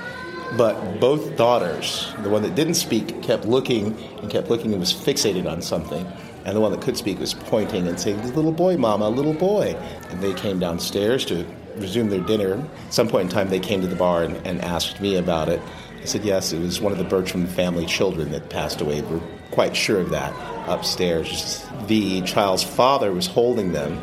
[0.56, 4.92] But both daughters, the one that didn't speak, kept looking and kept looking and was
[4.92, 6.06] fixated on something.
[6.44, 9.76] And the one that could speak was pointing and saying, Little boy, mama, little boy.
[10.10, 11.46] And they came downstairs to
[11.76, 12.64] resume their dinner.
[12.86, 15.48] At some point in time, they came to the bar and, and asked me about
[15.48, 15.60] it.
[16.00, 19.00] I said, Yes, it was one of the Bertram family children that passed away.
[19.02, 20.34] We're quite sure of that
[20.68, 21.66] upstairs.
[21.86, 23.96] The child's father was holding them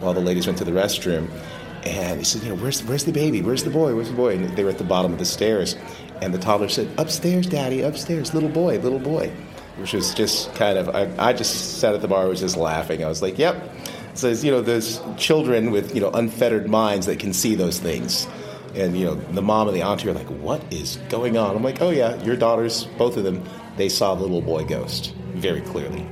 [0.00, 1.30] while the ladies went to the restroom.
[1.84, 3.42] And he said, you know, where's, where's the baby?
[3.42, 3.94] Where's the boy?
[3.94, 4.36] Where's the boy?
[4.36, 5.76] And they were at the bottom of the stairs.
[6.22, 9.30] And the toddler said, upstairs, daddy, upstairs, little boy, little boy.
[9.76, 13.04] Which was just kind of, I, I just sat at the bar, was just laughing.
[13.04, 13.70] I was like, yep.
[14.14, 18.28] So, you know, there's children with, you know, unfettered minds that can see those things.
[18.74, 21.56] And, you know, the mom and the auntie are like, what is going on?
[21.56, 23.44] I'm like, oh, yeah, your daughters, both of them,
[23.76, 26.06] they saw the little boy ghost very clearly.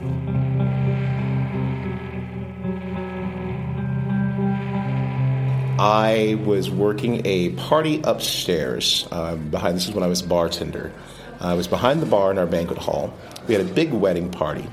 [5.83, 9.75] I was working a party upstairs um, behind.
[9.75, 10.93] This is when I was bartender.
[11.41, 13.13] I was behind the bar in our banquet hall.
[13.49, 14.65] We had a big wedding party,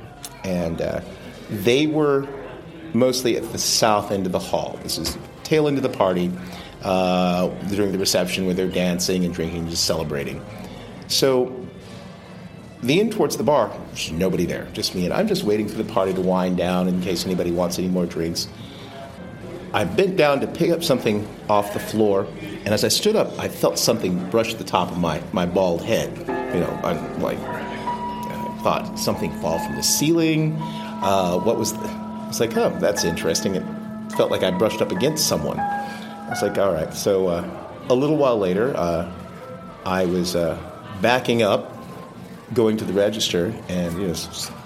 [0.43, 1.01] and uh,
[1.49, 2.27] they were
[2.93, 4.79] mostly at the south end of the hall.
[4.83, 6.31] This is tail end of the party
[6.83, 10.45] uh, during the reception where they're dancing and drinking, just celebrating.
[11.07, 11.67] So
[12.83, 15.81] the end towards the bar, there's nobody there, just me, and I'm just waiting for
[15.81, 18.47] the party to wind down in case anybody wants any more drinks.
[19.73, 23.37] I bent down to pick up something off the floor, and as I stood up,
[23.37, 26.17] I felt something brush the top of my, my bald head.
[26.53, 30.55] You know, I'm like, I thought something fall from the ceiling.
[30.59, 31.73] Uh, what was?
[31.73, 33.55] The, I was like, oh, that's interesting.
[33.55, 33.63] It
[34.13, 35.59] felt like I brushed up against someone.
[35.59, 36.93] I was like, all right.
[36.93, 39.11] So uh, a little while later, uh,
[39.85, 40.57] I was uh,
[41.01, 41.75] backing up,
[42.55, 44.13] going to the register, and you know,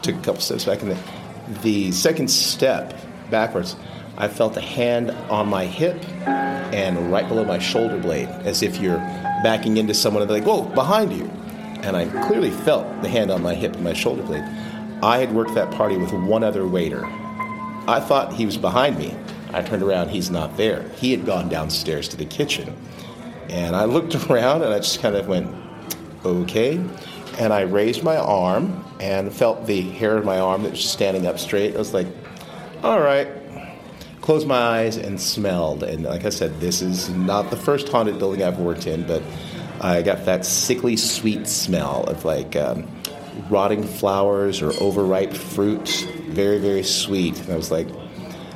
[0.02, 2.98] took a couple steps back, and the, the second step
[3.30, 3.76] backwards
[4.18, 8.80] I felt a hand on my hip and right below my shoulder blade, as if
[8.80, 8.98] you're
[9.44, 11.26] backing into someone and they're like, whoa, behind you.
[11.82, 14.44] And I clearly felt the hand on my hip and my shoulder blade.
[15.02, 17.06] I had worked that party with one other waiter.
[17.88, 19.16] I thought he was behind me.
[19.52, 20.88] I turned around, he's not there.
[20.96, 22.76] He had gone downstairs to the kitchen.
[23.50, 25.54] And I looked around and I just kind of went,
[26.24, 26.78] okay.
[27.40, 31.28] And I raised my arm and felt the hair of my arm that was standing
[31.28, 31.76] up straight.
[31.76, 32.08] I was like,
[32.84, 33.28] all right,
[34.24, 35.84] closed my eyes and smelled.
[35.84, 39.22] And like I said, this is not the first haunted building I've worked in, but
[39.82, 42.88] I got that sickly sweet smell of like um,
[43.50, 45.90] rotting flowers or overripe fruit.
[46.30, 47.38] Very, very sweet.
[47.42, 47.88] And I was like,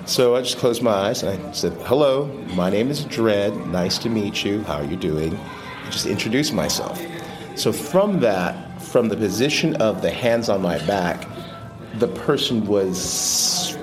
[0.05, 3.53] so I just closed my eyes and I said, Hello, my name is Dread.
[3.67, 4.61] Nice to meet you.
[4.63, 5.37] How are you doing?
[5.85, 7.01] I just introduced myself.
[7.55, 11.27] So from that, from the position of the hands on my back,
[11.95, 13.75] the person was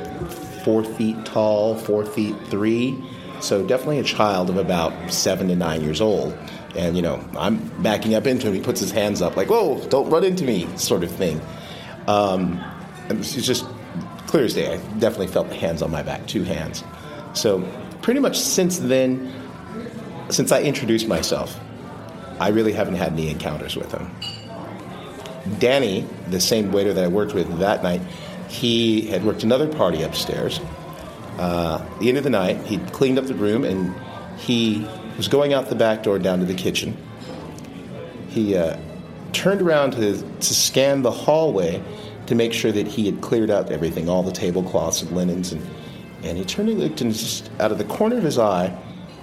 [0.64, 3.02] four feet tall, four feet three.
[3.40, 6.36] So definitely a child of about seven to nine years old.
[6.74, 8.54] And, you know, I'm backing up into him.
[8.54, 11.40] He puts his hands up, like, whoa, don't run into me, sort of thing.
[12.08, 12.60] Um,
[13.10, 13.64] it's just
[14.26, 14.72] clear as day.
[14.72, 16.82] I definitely felt the hands on my back, two hands.
[17.34, 17.62] So
[18.02, 19.32] pretty much since then,
[20.30, 21.60] since I introduced myself,
[22.40, 24.10] I really haven't had any encounters with him.
[25.58, 28.00] Danny, the same waiter that I worked with that night,
[28.54, 30.60] he had worked another party upstairs.
[31.38, 33.92] Uh, at the end of the night, he cleaned up the room and
[34.38, 34.86] he
[35.16, 36.96] was going out the back door down to the kitchen.
[38.28, 38.78] He uh,
[39.32, 41.82] turned around to, to scan the hallway
[42.26, 45.52] to make sure that he had cleared out everything, all the tablecloths and linens.
[45.52, 45.66] And,
[46.22, 48.74] and he turned and looked, and just out of the corner of his eye,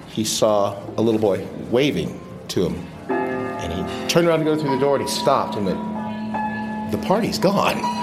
[0.08, 2.86] he saw a little boy waving to him.
[3.10, 6.98] And he turned around to go through the door, and he stopped and went, The
[7.08, 8.01] party's gone.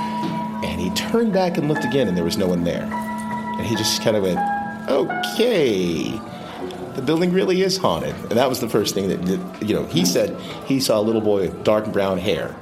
[0.79, 2.83] And he turned back and looked again, and there was no one there.
[2.83, 4.39] And he just kind of went,
[4.89, 6.11] okay,
[6.95, 8.15] the building really is haunted.
[8.15, 11.19] And that was the first thing that, you know, he said he saw a little
[11.19, 12.55] boy with dark brown hair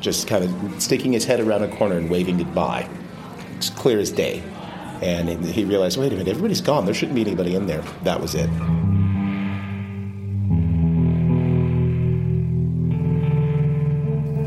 [0.00, 2.88] just kind of sticking his head around a corner and waving goodbye.
[3.56, 4.42] It's clear as day.
[5.00, 6.86] And he realized, wait a minute, everybody's gone.
[6.86, 7.82] There shouldn't be anybody in there.
[8.02, 8.50] That was it.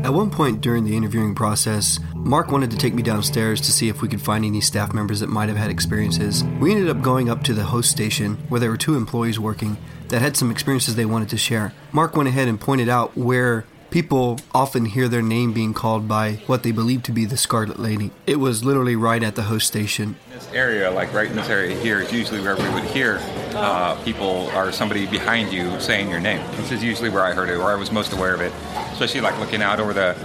[0.04, 3.88] At one point during the interviewing process, Mark wanted to take me downstairs to see
[3.88, 6.44] if we could find any staff members that might have had experiences.
[6.60, 9.78] We ended up going up to the host station where there were two employees working
[10.08, 11.72] that had some experiences they wanted to share.
[11.92, 13.64] Mark went ahead and pointed out where
[13.94, 17.78] People often hear their name being called by what they believe to be the Scarlet
[17.78, 18.10] Lady.
[18.26, 20.16] It was literally right at the host station.
[20.32, 23.20] This area, like right in this area here, is usually where we would hear
[23.54, 26.44] uh, people or somebody behind you saying your name.
[26.56, 28.52] This is usually where I heard it, or I was most aware of it,
[28.94, 30.16] especially like looking out over the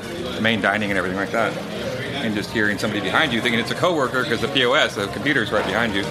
[0.42, 1.56] main dining and everything like that,
[2.24, 5.52] and just hearing somebody behind you thinking it's a coworker because the POS, the computer's
[5.52, 6.02] right behind you,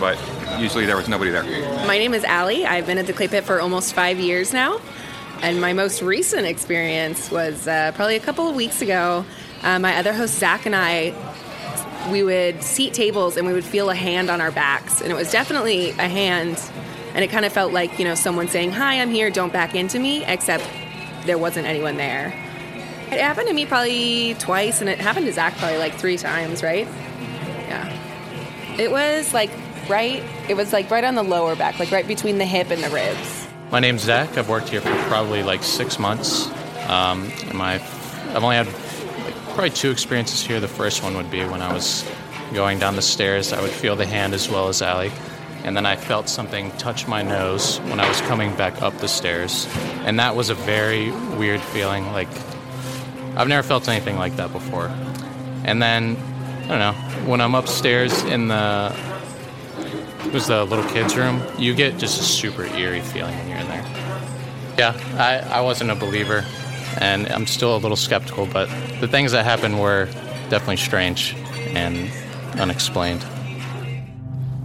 [0.00, 0.18] but
[0.58, 1.44] usually there was nobody there.
[1.86, 2.66] My name is Allie.
[2.66, 4.80] I've been at the Clay Pit for almost five years now.
[5.42, 9.24] And my most recent experience was uh, probably a couple of weeks ago.
[9.62, 11.14] Uh, my other host, Zach, and I,
[12.10, 15.00] we would seat tables and we would feel a hand on our backs.
[15.00, 16.60] And it was definitely a hand.
[17.14, 19.74] And it kind of felt like, you know, someone saying, Hi, I'm here, don't back
[19.74, 20.68] into me, except
[21.24, 22.28] there wasn't anyone there.
[23.10, 26.62] It happened to me probably twice, and it happened to Zach probably like three times,
[26.62, 26.86] right?
[27.68, 28.76] Yeah.
[28.78, 29.50] It was like
[29.88, 32.82] right, it was like right on the lower back, like right between the hip and
[32.82, 33.43] the ribs.
[33.74, 34.38] My name's Zach.
[34.38, 36.46] I've worked here for probably like six months.
[36.88, 40.60] Um, my, I've only had like, probably two experiences here.
[40.60, 42.08] The first one would be when I was
[42.52, 43.52] going down the stairs.
[43.52, 45.10] I would feel the hand as well as Allie.
[45.64, 49.08] And then I felt something touch my nose when I was coming back up the
[49.08, 49.66] stairs.
[50.04, 52.06] And that was a very weird feeling.
[52.12, 52.28] Like,
[53.34, 54.86] I've never felt anything like that before.
[55.64, 56.16] And then,
[56.62, 56.92] I don't know,
[57.28, 58.94] when I'm upstairs in the
[60.32, 61.42] was the little kids' room.
[61.58, 63.84] You get just a super eerie feeling when you're in there.
[64.78, 66.44] Yeah, I, I wasn't a believer,
[66.98, 68.68] and I'm still a little skeptical, but
[69.00, 70.06] the things that happened were
[70.48, 71.34] definitely strange
[71.74, 72.10] and
[72.58, 73.24] unexplained.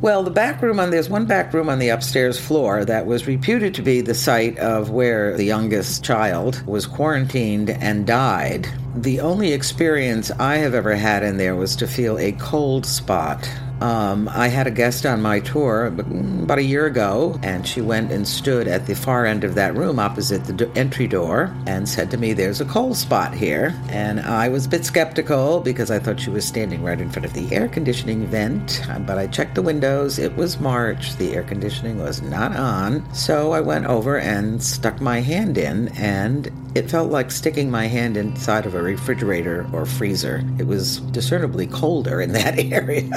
[0.02, 3.28] Well, the back room on there's one back room on the upstairs floor that was
[3.28, 8.66] reputed to be the site of where the youngest child was quarantined and died.
[8.96, 13.50] The only experience I have ever had in there was to feel a cold spot
[13.82, 18.12] um, I had a guest on my tour about a year ago, and she went
[18.12, 21.88] and stood at the far end of that room opposite the do- entry door and
[21.88, 23.74] said to me, There's a cold spot here.
[23.90, 27.26] And I was a bit skeptical because I thought she was standing right in front
[27.26, 28.82] of the air conditioning vent.
[29.06, 30.20] But I checked the windows.
[30.20, 31.16] It was March.
[31.16, 33.12] The air conditioning was not on.
[33.14, 37.88] So I went over and stuck my hand in, and it felt like sticking my
[37.88, 40.44] hand inside of a refrigerator or freezer.
[40.60, 43.10] It was discernibly colder in that area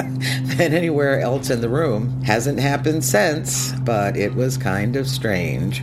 [0.57, 2.22] than anywhere else in the room.
[2.22, 5.82] Hasn't happened since, but it was kind of strange.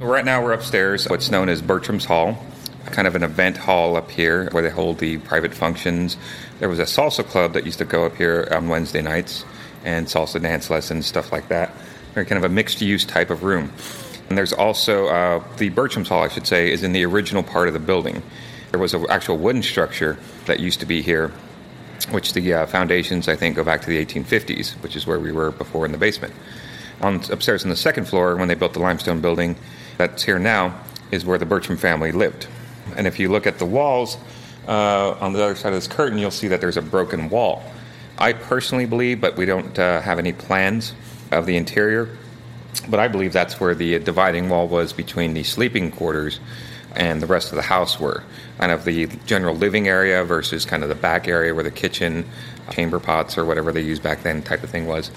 [0.00, 2.36] Right now we're upstairs, what's known as Bertram's Hall,
[2.90, 6.16] kind of an event hall up here where they hold the private functions.
[6.58, 9.44] There was a salsa club that used to go up here on Wednesday nights
[9.84, 11.72] and salsa dance lessons, stuff like that.
[12.14, 13.72] Very kind of a mixed use type of room.
[14.28, 17.68] And there's also uh, the Bertram's Hall, I should say, is in the original part
[17.68, 18.22] of the building.
[18.70, 21.32] There was an actual wooden structure that used to be here,
[22.10, 25.32] which the uh, foundations, I think, go back to the 1850s, which is where we
[25.32, 26.34] were before in the basement.
[27.00, 29.56] On upstairs on the second floor, when they built the limestone building
[29.96, 30.78] that's here now,
[31.10, 32.48] is where the Bertram family lived.
[32.96, 34.18] And if you look at the walls
[34.66, 37.62] uh, on the other side of this curtain, you'll see that there's a broken wall.
[38.18, 40.92] I personally believe, but we don't uh, have any plans
[41.30, 42.18] of the interior
[42.80, 46.40] but I believe that's where the dividing wall was between the sleeping quarters
[46.94, 48.24] and the rest of the house were.
[48.58, 52.24] Kind of the general living area versus kind of the back area where the kitchen,
[52.70, 55.10] chamber pots, or whatever they used back then type of thing was.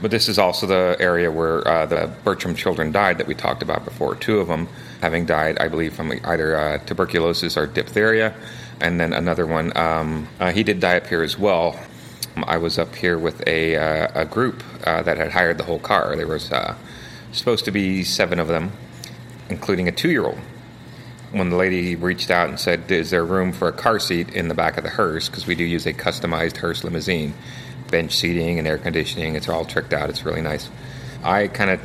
[0.00, 3.62] But this is also the area where uh, the Bertram children died that we talked
[3.62, 4.16] about before.
[4.16, 4.68] Two of them
[5.00, 8.34] having died, I believe, from either uh, tuberculosis or diphtheria.
[8.80, 11.78] And then another one, um, uh, he did die up here as well.
[12.36, 15.78] I was up here with a, uh, a group uh, that had hired the whole
[15.78, 16.16] car.
[16.16, 16.74] There was uh,
[17.32, 18.72] supposed to be seven of them,
[19.50, 20.38] including a two year old.
[21.32, 24.48] When the lady reached out and said, Is there room for a car seat in
[24.48, 25.28] the back of the hearse?
[25.28, 27.34] Because we do use a customized hearse limousine,
[27.90, 29.34] bench seating and air conditioning.
[29.34, 30.08] It's all tricked out.
[30.10, 30.70] It's really nice.
[31.22, 31.80] I kind of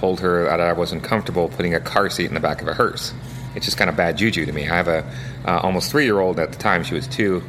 [0.00, 2.74] told her that I wasn't comfortable putting a car seat in the back of a
[2.74, 3.14] hearse.
[3.54, 4.68] It's just kind of bad juju to me.
[4.68, 5.04] I have a
[5.44, 6.82] uh, almost three year old at the time.
[6.82, 7.42] She was two,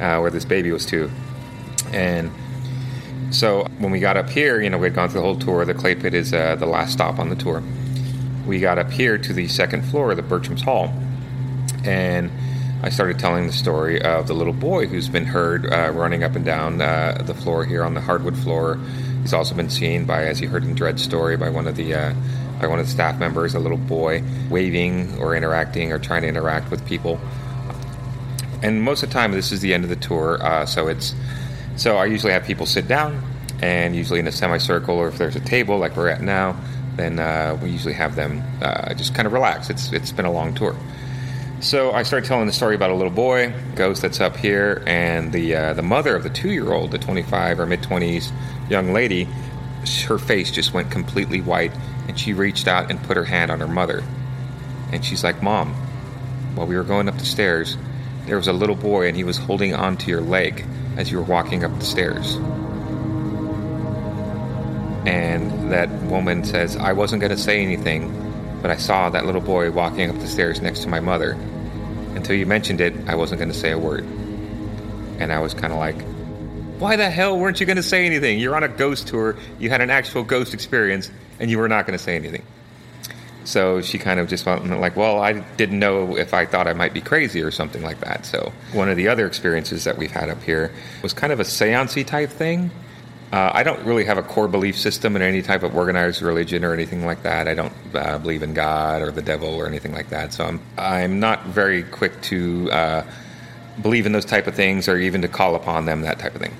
[0.00, 1.10] uh, where this baby was two
[1.92, 2.30] and
[3.30, 5.64] so when we got up here, you know, we had gone through the whole tour.
[5.64, 7.62] The clay pit is uh, the last stop on the tour.
[8.46, 10.92] We got up here to the second floor of the Bertram's Hall,
[11.84, 12.30] and
[12.82, 16.34] I started telling the story of the little boy who's been heard uh, running up
[16.34, 18.80] and down uh, the floor here on the hardwood floor.
[19.22, 21.94] He's also been seen by, as you heard in Dred's story, by one of the
[21.94, 22.14] uh,
[22.60, 26.28] by one of the staff members, a little boy waving or interacting or trying to
[26.28, 27.20] interact with people.
[28.62, 31.14] And most of the time, this is the end of the tour, uh, so it's
[31.76, 33.22] so I usually have people sit down,
[33.62, 36.60] and usually in a semicircle, or if there's a table like we're at now,
[36.96, 39.70] then uh, we usually have them uh, just kind of relax.
[39.70, 40.76] It's it's been a long tour.
[41.60, 45.32] So I started telling the story about a little boy, ghost that's up here, and
[45.32, 48.32] the uh, the mother of the two year old, the 25 or mid 20s
[48.70, 49.28] young lady.
[50.06, 51.72] Her face just went completely white,
[52.06, 54.02] and she reached out and put her hand on her mother.
[54.92, 55.74] And she's like, Mom,
[56.54, 57.76] while we were going up the stairs,
[58.26, 60.64] there was a little boy and he was holding onto your leg
[61.00, 62.36] as you were walking up the stairs.
[65.06, 68.12] And that woman says, I wasn't going to say anything,
[68.60, 71.32] but I saw that little boy walking up the stairs next to my mother.
[72.14, 74.04] Until you mentioned it, I wasn't going to say a word.
[75.18, 75.96] And I was kind of like,
[76.78, 78.38] why the hell weren't you going to say anything?
[78.38, 81.86] You're on a ghost tour, you had an actual ghost experience, and you were not
[81.86, 82.42] going to say anything.
[83.50, 86.72] So she kind of just felt like, well, I didn't know if I thought I
[86.72, 88.24] might be crazy or something like that.
[88.24, 90.72] So one of the other experiences that we've had up here
[91.02, 92.70] was kind of a seancey type thing.
[93.32, 96.64] Uh, I don't really have a core belief system in any type of organized religion
[96.64, 97.48] or anything like that.
[97.48, 100.32] I don't uh, believe in God or the devil or anything like that.
[100.32, 103.02] So I'm I'm not very quick to uh,
[103.82, 106.40] believe in those type of things or even to call upon them that type of
[106.40, 106.56] thing.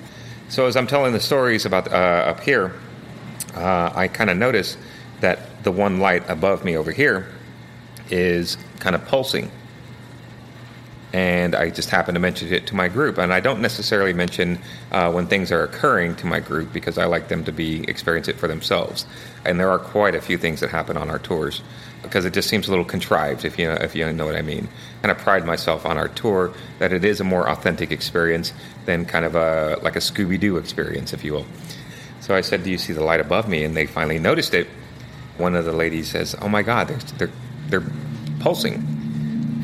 [0.49, 2.73] So as I'm telling the stories about uh, up here,
[3.55, 4.75] uh, I kind of notice
[5.21, 7.27] that the one light above me over here
[8.09, 9.49] is kind of pulsing
[11.13, 13.17] and I just happen to mention it to my group.
[13.17, 14.59] And I don't necessarily mention
[14.91, 18.27] uh, when things are occurring to my group because I like them to be experience
[18.27, 19.05] it for themselves.
[19.43, 21.61] And there are quite a few things that happen on our tours
[22.01, 24.41] because it just seems a little contrived, if you know, if you know what I
[24.41, 24.69] mean.
[25.03, 28.53] And I pride myself on our tour that it is a more authentic experience
[28.85, 31.45] than kind of a like a Scooby Doo experience, if you will.
[32.21, 34.67] So I said, "Do you see the light above me?" And they finally noticed it.
[35.41, 37.35] One of the ladies says, "Oh my God, they're they're,
[37.81, 37.91] they're
[38.39, 38.91] pulsing."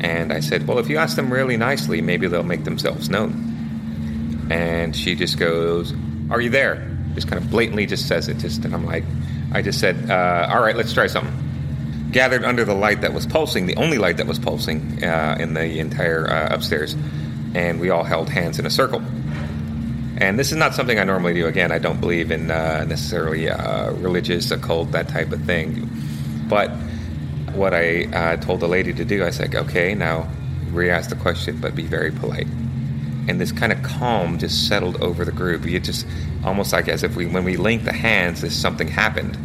[0.00, 4.46] And I said, Well, if you ask them really nicely, maybe they'll make themselves known.
[4.50, 5.92] And she just goes,
[6.30, 6.96] Are you there?
[7.14, 8.38] Just kind of blatantly just says it.
[8.38, 9.04] Just, and I'm like,
[9.52, 11.34] I just said, uh, All right, let's try something.
[12.12, 15.54] Gathered under the light that was pulsing, the only light that was pulsing uh, in
[15.54, 16.96] the entire uh, upstairs,
[17.54, 19.02] and we all held hands in a circle.
[20.20, 21.46] And this is not something I normally do.
[21.46, 25.88] Again, I don't believe in uh, necessarily uh, religious, occult, that type of thing.
[26.48, 26.70] But
[27.54, 30.28] what I uh, told the lady to do, I said, okay, now
[30.72, 32.48] re ask the question, but be very polite.
[33.28, 35.64] And this kind of calm just settled over the group.
[35.66, 36.04] It just
[36.44, 39.38] almost like as if we, when we linked the hands, this something happened.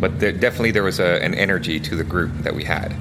[0.00, 2.94] But there, definitely there was a, an energy to the group that we had.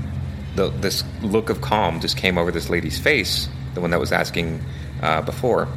[0.55, 4.11] The, this look of calm just came over this lady's face, the one that was
[4.11, 4.63] asking
[5.03, 5.67] uh, before.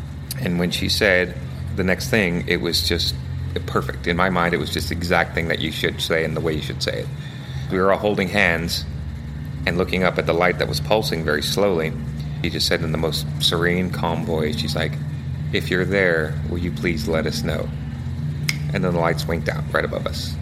[0.40, 1.36] And when she said
[1.76, 3.14] the next thing, it was just
[3.66, 4.06] perfect.
[4.06, 6.40] In my mind, it was just the exact thing that you should say and the
[6.40, 7.06] way you should say it.
[7.70, 8.84] We were all holding hands
[9.66, 11.92] and looking up at the light that was pulsing very slowly.
[12.42, 14.92] She just said in the most serene, calm voice, She's like,
[15.52, 17.68] If you're there, will you please let us know?
[18.72, 20.34] And then the lights winked out right above us.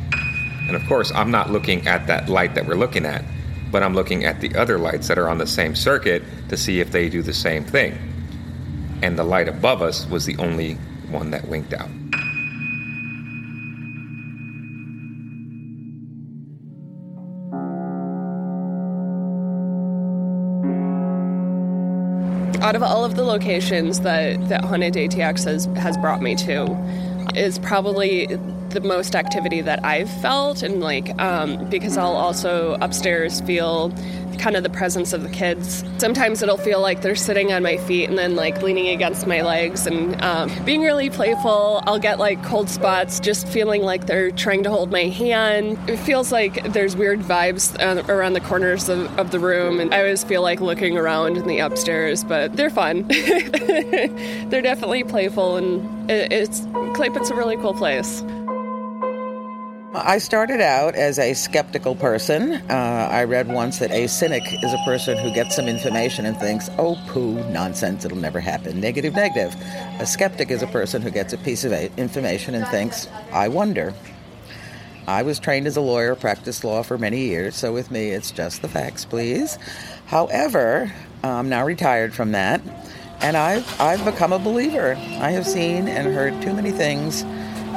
[0.66, 3.24] And of course, I'm not looking at that light that we're looking at,
[3.70, 6.80] but I'm looking at the other lights that are on the same circuit to see
[6.80, 8.11] if they do the same thing.
[9.02, 10.74] And the light above us was the only
[11.10, 11.90] one that winked out.
[22.62, 26.72] out of all of the locations that, that Haunted ATX has, has brought me to,
[27.34, 28.26] is probably
[28.70, 33.90] the most activity that I've felt, and like um, because I'll also upstairs feel
[34.42, 35.84] kind of the presence of the kids.
[35.98, 39.40] Sometimes it'll feel like they're sitting on my feet and then like leaning against my
[39.40, 41.80] legs and um, being really playful.
[41.86, 45.78] I'll get like cold spots just feeling like they're trying to hold my hand.
[45.88, 49.94] It feels like there's weird vibes uh, around the corners of, of the room, and
[49.94, 53.06] I always feel like looking around in the upstairs, but they're fun.
[53.08, 58.24] they're definitely playful, and it, it's Clay Pit's a really cool place.
[59.94, 62.54] I started out as a skeptical person.
[62.70, 66.34] Uh, I read once that a cynic is a person who gets some information and
[66.38, 68.80] thinks, oh, poo, nonsense, it'll never happen.
[68.80, 69.54] Negative, negative.
[70.00, 73.92] A skeptic is a person who gets a piece of information and thinks, I wonder.
[75.06, 78.30] I was trained as a lawyer, practiced law for many years, so with me it's
[78.30, 79.58] just the facts, please.
[80.06, 80.90] However,
[81.22, 82.62] I'm now retired from that,
[83.20, 84.94] and I've, I've become a believer.
[84.94, 87.24] I have seen and heard too many things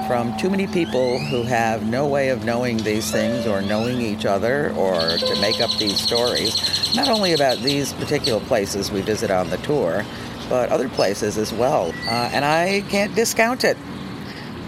[0.08, 4.26] from too many people who have no way of knowing these things or knowing each
[4.26, 9.32] other or to make up these stories, not only about these particular places we visit
[9.32, 10.06] on the tour,
[10.48, 11.92] but other places as well.
[12.08, 13.78] Uh, and I can't discount it.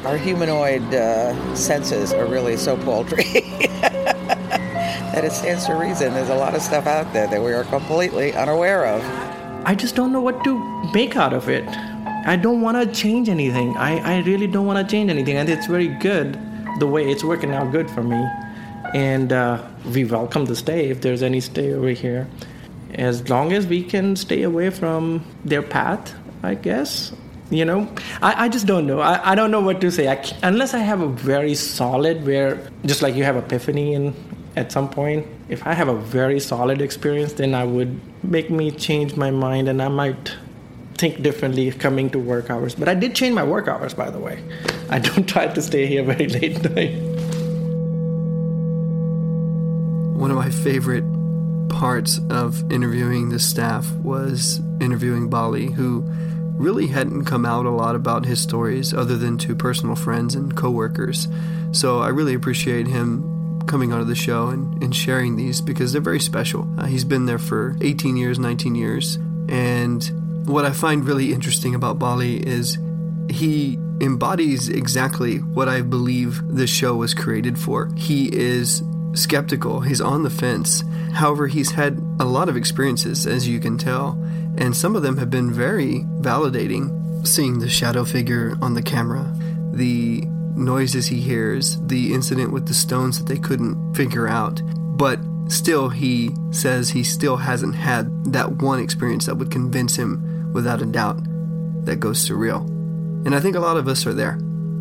[0.05, 3.23] Our humanoid uh, senses are really so paltry
[5.11, 7.63] that it stands to reason there's a lot of stuff out there that we are
[7.65, 9.03] completely unaware of.
[9.65, 11.67] I just don't know what to make out of it.
[12.25, 13.75] I don't want to change anything.
[13.77, 15.37] I, I really don't want to change anything.
[15.37, 16.37] And it's very good
[16.79, 18.25] the way it's working out good for me.
[18.93, 22.27] And uh, we welcome to stay if there's any stay over here.
[22.93, 26.13] As long as we can stay away from their path,
[26.43, 27.13] I guess.
[27.49, 27.89] You know,
[28.21, 28.99] I, I just don't know.
[28.99, 30.09] I, I don't know what to say.
[30.09, 34.13] I unless I have a very solid, where just like you have epiphany in,
[34.57, 38.71] at some point, If I have a very solid experience, then I would make me
[38.71, 40.35] change my mind and I might
[40.97, 42.75] think differently coming to work hours.
[42.75, 44.43] But I did change my work hours, by the way.
[44.89, 46.95] I don't try to stay here very late night.
[50.17, 51.03] One of my favorite
[51.69, 56.03] parts of interviewing the staff was interviewing Bali, who
[56.57, 60.55] really hadn't come out a lot about his stories other than to personal friends and
[60.55, 61.27] coworkers.
[61.71, 66.01] So I really appreciate him coming onto the show and, and sharing these because they're
[66.01, 66.67] very special.
[66.79, 69.19] Uh, he's been there for 18 years, 19 years.
[69.49, 72.77] And what I find really interesting about Bali is
[73.29, 77.89] he embodies exactly what I believe this show was created for.
[77.95, 78.81] He is
[79.13, 80.83] skeptical, he's on the fence.
[81.13, 84.11] However, he's had a lot of experiences, as you can tell,
[84.57, 86.93] and some of them have been very validating.
[87.27, 89.33] Seeing the shadow figure on the camera,
[89.73, 90.21] the
[90.55, 94.61] noises he hears, the incident with the stones that they couldn't figure out.
[94.97, 100.36] But still, he says he still hasn't had that one experience that would convince him
[100.57, 101.19] without a doubt
[101.85, 102.61] that ghosts are real.
[103.25, 104.33] And I think a lot of us are there.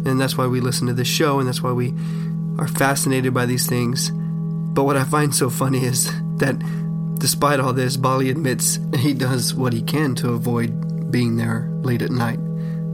[0.06, 1.92] And that's why we listen to this show, and that's why we
[2.58, 4.10] are fascinated by these things.
[4.10, 6.56] But what I find so funny is that
[7.18, 12.00] despite all this, Bali admits he does what he can to avoid being there late
[12.00, 12.38] at night,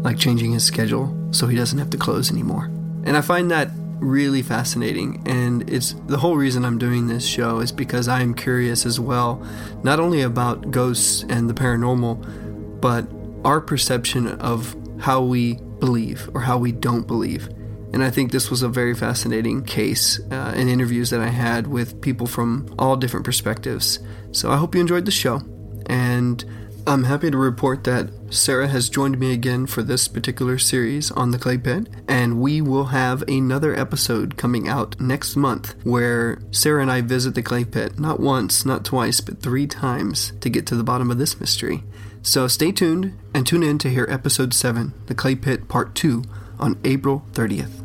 [0.03, 2.65] like changing his schedule so he doesn't have to close anymore.
[3.05, 3.71] And I find that
[4.01, 8.35] really fascinating and it's the whole reason I'm doing this show is because I am
[8.35, 9.41] curious as well
[9.85, 12.42] not only about ghosts and the paranormal
[12.83, 13.07] but
[13.45, 17.49] our perception of how we believe or how we don't believe
[17.95, 21.67] and I think this was a very fascinating case uh, in interviews that I had
[21.67, 23.99] with people from all different perspectives
[24.33, 25.41] so I hope you enjoyed the show
[25.87, 26.45] and
[26.85, 31.31] I'm happy to report that Sarah has joined me again for this particular series on
[31.31, 36.83] the clay pit, and we will have another episode coming out next month where Sarah
[36.83, 40.67] and I visit the clay pit not once, not twice, but three times to get
[40.67, 41.85] to the bottom of this mystery.
[42.23, 46.23] So stay tuned and tune in to hear episode 7, The Clay Pit Part 2,
[46.61, 47.81] on April 30th.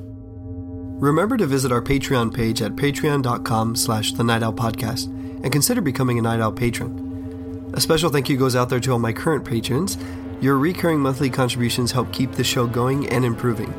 [1.00, 5.06] Remember to visit our Patreon page at patreon.com slash the Night Owl Podcast
[5.44, 7.72] and consider becoming a Night Owl patron.
[7.74, 9.98] A special thank you goes out there to all my current patrons.
[10.40, 13.74] Your recurring monthly contributions help keep the show going and improving.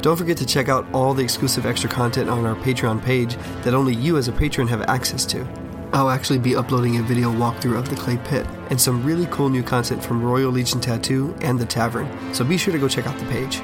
[0.00, 3.74] Don't forget to check out all the exclusive extra content on our Patreon page that
[3.74, 5.46] only you as a patron have access to.
[5.92, 9.48] I'll actually be uploading a video walkthrough of the clay pit and some really cool
[9.48, 13.06] new content from Royal Legion Tattoo and the Tavern, so be sure to go check
[13.06, 13.60] out the page.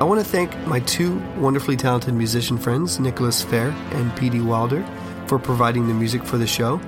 [0.00, 4.40] I want to thank my two wonderfully talented musician friends, Nicholas Fair and P.D.
[4.40, 4.84] Wilder,
[5.26, 6.80] for providing the music for the show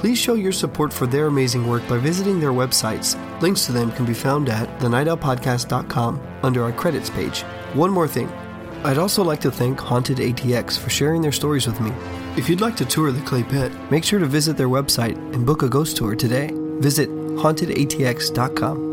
[0.00, 3.20] please show your support for their amazing work by visiting their websites.
[3.42, 7.42] Links to them can be found at thenightowlpodcast.com under our credits page.
[7.74, 8.26] One more thing.
[8.82, 11.92] I'd also like to thank Haunted ATX for sharing their stories with me.
[12.36, 15.44] If you'd like to tour the Clay Pit, make sure to visit their website and
[15.44, 16.50] book a ghost tour today.
[16.78, 18.88] Visit hauntedatx.com.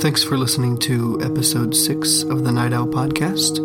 [0.00, 3.58] Thanks for listening to episode 6 of the Night Owl Podcast.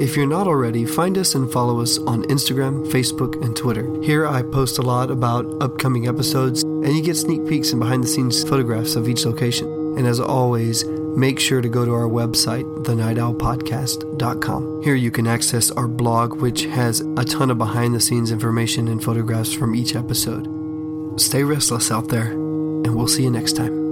[0.00, 3.88] If you're not already, find us and follow us on Instagram, Facebook, and Twitter.
[4.02, 8.02] Here I post a lot about upcoming episodes, and you get sneak peeks and behind
[8.02, 9.68] the scenes photographs of each location.
[9.96, 10.82] And as always,
[11.16, 14.82] make sure to go to our website, thenightowlpodcast.com.
[14.82, 18.88] Here you can access our blog, which has a ton of behind the scenes information
[18.88, 20.46] and photographs from each episode.
[21.20, 23.85] Stay restless out there, and we'll see you next time.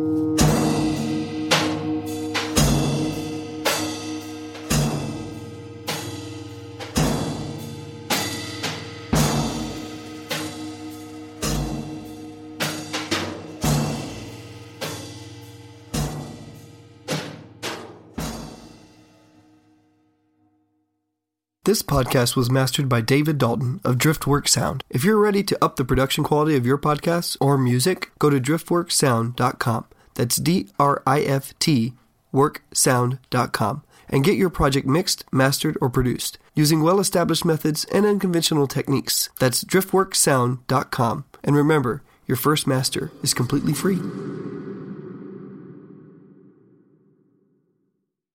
[21.74, 24.84] This podcast was mastered by David Dalton of Driftwork Sound.
[24.90, 28.40] If you're ready to up the production quality of your podcasts or music, go to
[28.40, 29.84] driftworksound.com.
[30.14, 31.94] That's D R I F T
[32.32, 38.68] worksound.com and get your project mixed, mastered, or produced using well established methods and unconventional
[38.68, 39.28] techniques.
[39.40, 41.24] That's driftworksound.com.
[41.42, 43.98] And remember, your first master is completely free.